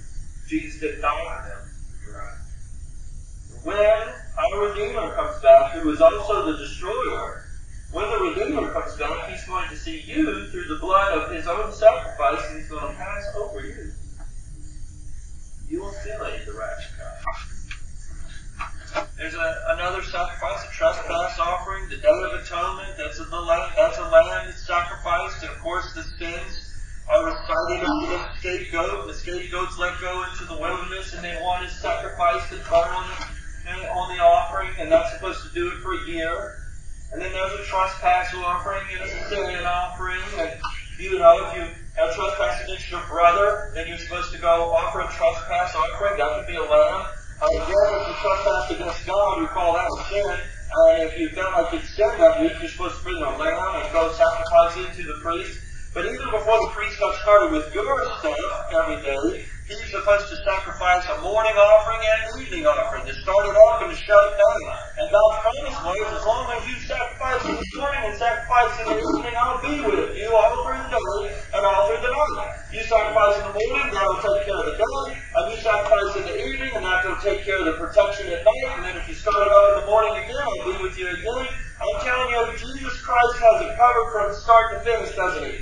Jesus 0.49 0.81
didn't 0.81 1.03
die 1.03 1.13
for 1.13 1.43
them. 1.51 1.67
When 3.67 3.75
our 3.75 4.69
Redeemer 4.71 5.11
comes 5.37 5.43
back, 5.43 5.73
who 5.73 5.91
is 5.91 6.01
also 6.01 6.51
the 6.53 6.59
destroyer, 6.59 7.45
when 7.93 8.09
the 8.11 8.19
Redeemer 8.19 8.73
comes 8.73 8.97
back, 8.97 9.29
he's 9.29 9.45
going 9.45 9.69
to 9.69 9.77
see 9.77 10.01
you 10.01 10.47
through 10.47 10.65
the 10.65 10.79
blood 10.81 11.13
of 11.13 11.31
his 11.31 11.47
own 11.47 11.73
sacrifice, 11.73 12.43
and 12.49 12.59
he's 12.59 12.69
going 12.69 12.87
to 12.87 12.95
pass 12.95 13.25
over 13.37 13.61
you. 13.61 13.93
you 15.69 15.83
will 15.83 15.93
stimulate 15.93 16.47
the 16.47 16.53
wrath 16.53 16.91
of 16.91 16.99
God. 16.99 17.13
There's 19.19 19.35
a, 19.35 19.65
another 19.77 20.03
sacrifice, 20.03 20.65
a 20.65 20.73
trespass 20.73 21.39
offering, 21.39 21.89
the 21.89 21.97
Day 21.97 22.09
of 22.09 22.41
Atonement. 22.41 22.97
That's 22.97 23.19
a, 23.21 23.25
that's 23.77 23.99
a 23.99 24.09
lamb 24.09 24.47
that's 24.47 24.67
sacrificed, 24.67 25.43
and 25.43 25.53
of 25.53 25.59
course 25.61 25.93
the 25.95 26.03
sins 26.03 26.67
are 27.09 27.25
recited 27.25 27.87
over 27.87 28.13
the 28.13 28.37
scapegoat. 28.39 29.07
The 29.07 29.15
scapegoat's 29.15 29.79
let 29.79 30.01
go 30.01 30.25
into 30.25 30.45
the 30.45 30.59
wilderness, 30.61 31.15
and 31.15 31.23
they 31.23 31.39
want 31.43 31.65
is 31.67 31.73
sacrifice 31.73 32.51
and 32.53 32.63
burned 32.65 32.95
on 32.95 33.09
the, 33.09 33.26
on 33.69 34.17
the 34.17 34.23
offering, 34.23 34.71
and 34.79 34.91
that's 34.91 35.13
supposed 35.15 35.43
to 35.49 35.55
do 35.55 35.69
it 35.69 35.79
for 35.83 35.95
a 35.95 36.07
year. 36.07 36.59
And 37.13 37.23
then 37.23 37.33
there's 37.33 37.53
a 37.53 37.65
trespass 37.65 38.35
offering 38.35 38.83
and 38.93 39.03
a 39.03 39.09
sin 39.29 39.65
offering, 39.65 40.23
and 40.39 40.51
you 40.99 41.19
know 41.19 41.47
if 41.47 41.57
you 41.57 41.63
have 41.97 42.15
trespass 42.15 42.65
against 42.65 42.91
your 42.91 43.03
brother, 43.09 43.73
then 43.75 43.87
you're 43.89 43.99
supposed 43.99 44.33
to 44.33 44.39
go 44.39 44.73
offer 44.75 45.01
a 45.01 45.09
trespass 45.09 45.75
offering. 45.75 46.19
That 46.19 46.39
could 46.39 46.47
be 46.47 46.57
a 46.57 46.63
lamb. 46.63 47.07
Uh, 47.37 47.47
again, 47.53 47.87
if 48.01 48.09
you 48.09 48.15
trespass 48.21 48.71
against 48.71 49.07
God, 49.07 49.41
you 49.41 49.47
call 49.49 49.75
that 49.75 49.85
a 49.85 50.05
sin. 50.09 50.41
And 50.77 51.03
if 51.05 51.19
you 51.19 51.29
felt 51.31 51.53
like 51.53 51.73
you'd 51.73 51.85
sinned 51.85 52.21
that 52.21 52.41
week, 52.41 52.53
you're 52.61 52.71
supposed 52.71 52.99
to 52.99 53.05
bring 53.05 53.23
a 53.23 53.31
lamb 53.37 53.83
and 53.83 53.93
go 53.93 54.13
sacrifice 54.13 54.77
it 54.77 54.97
to 54.97 55.03
the 55.05 55.21
priest. 55.23 55.61
But 55.95 56.05
even 56.07 56.29
before 56.29 56.59
the 56.69 56.73
priest 56.73 56.99
got 56.99 57.15
started 57.23 57.53
with 57.53 57.73
your 57.73 57.97
stuff 58.21 58.69
every 58.73 59.01
day, 59.01 59.45
he's 59.69 59.91
supposed 59.91 60.29
to 60.29 60.37
sacrifice 60.45 61.05
a 61.09 61.21
morning 61.23 61.57
offering 61.57 62.01
and 62.05 62.21
an 62.35 62.43
evening 62.43 62.67
offering 62.67 62.96
start 63.27 63.51
it 63.51 63.59
off 63.59 63.83
and 63.83 63.91
to 63.91 63.99
shut 63.99 64.23
it 64.31 64.39
down. 64.39 64.59
And 65.03 65.07
God's 65.11 65.37
promise 65.43 65.79
was, 65.83 66.07
as 66.15 66.23
long 66.31 66.47
as 66.55 66.63
you 66.71 66.79
sacrifice 66.87 67.43
in 67.43 67.59
the 67.59 67.67
morning 67.75 68.03
and 68.07 68.15
sacrifice 68.15 68.71
in 68.79 68.87
the 68.87 68.99
evening, 69.03 69.35
I'll 69.35 69.59
be 69.59 69.83
with 69.83 70.15
you 70.15 70.31
all 70.31 70.63
through 70.63 70.79
the 70.87 70.95
day 70.95 71.35
and 71.59 71.67
all 71.67 71.91
through 71.91 72.07
the 72.07 72.13
night. 72.15 72.55
You 72.71 72.87
sacrifice 72.87 73.35
in 73.43 73.51
the 73.51 73.55
morning, 73.59 73.91
God 73.91 74.07
will 74.15 74.23
take 74.23 74.47
care 74.47 74.61
of 74.63 74.67
the 74.71 74.79
day, 74.79 75.03
and 75.19 75.43
you 75.51 75.59
sacrifice 75.59 76.13
in 76.23 76.25
the 76.31 76.37
evening, 76.39 76.71
and 76.79 76.87
that 76.87 77.03
will 77.03 77.19
take 77.19 77.43
care 77.43 77.59
of 77.59 77.67
the 77.67 77.77
protection 77.83 78.31
at 78.31 78.47
night. 78.47 78.71
And 78.79 78.83
then 78.87 78.95
if 78.95 79.11
you 79.11 79.19
start 79.19 79.43
it 79.43 79.51
up 79.51 79.75
in 79.75 79.77
the 79.83 79.87
morning 79.91 80.15
again, 80.23 80.39
I'll 80.47 80.71
be 80.71 80.79
with 80.87 80.95
you 80.95 81.11
again. 81.11 81.51
I'm 81.83 81.99
telling 82.07 82.31
you, 82.31 82.43
Jesus 82.55 82.95
Christ 83.03 83.37
has 83.43 83.57
it 83.67 83.75
covered 83.75 84.09
from 84.15 84.27
start 84.39 84.65
to 84.71 84.79
finish, 84.87 85.11
doesn't 85.19 85.51
he? 85.51 85.56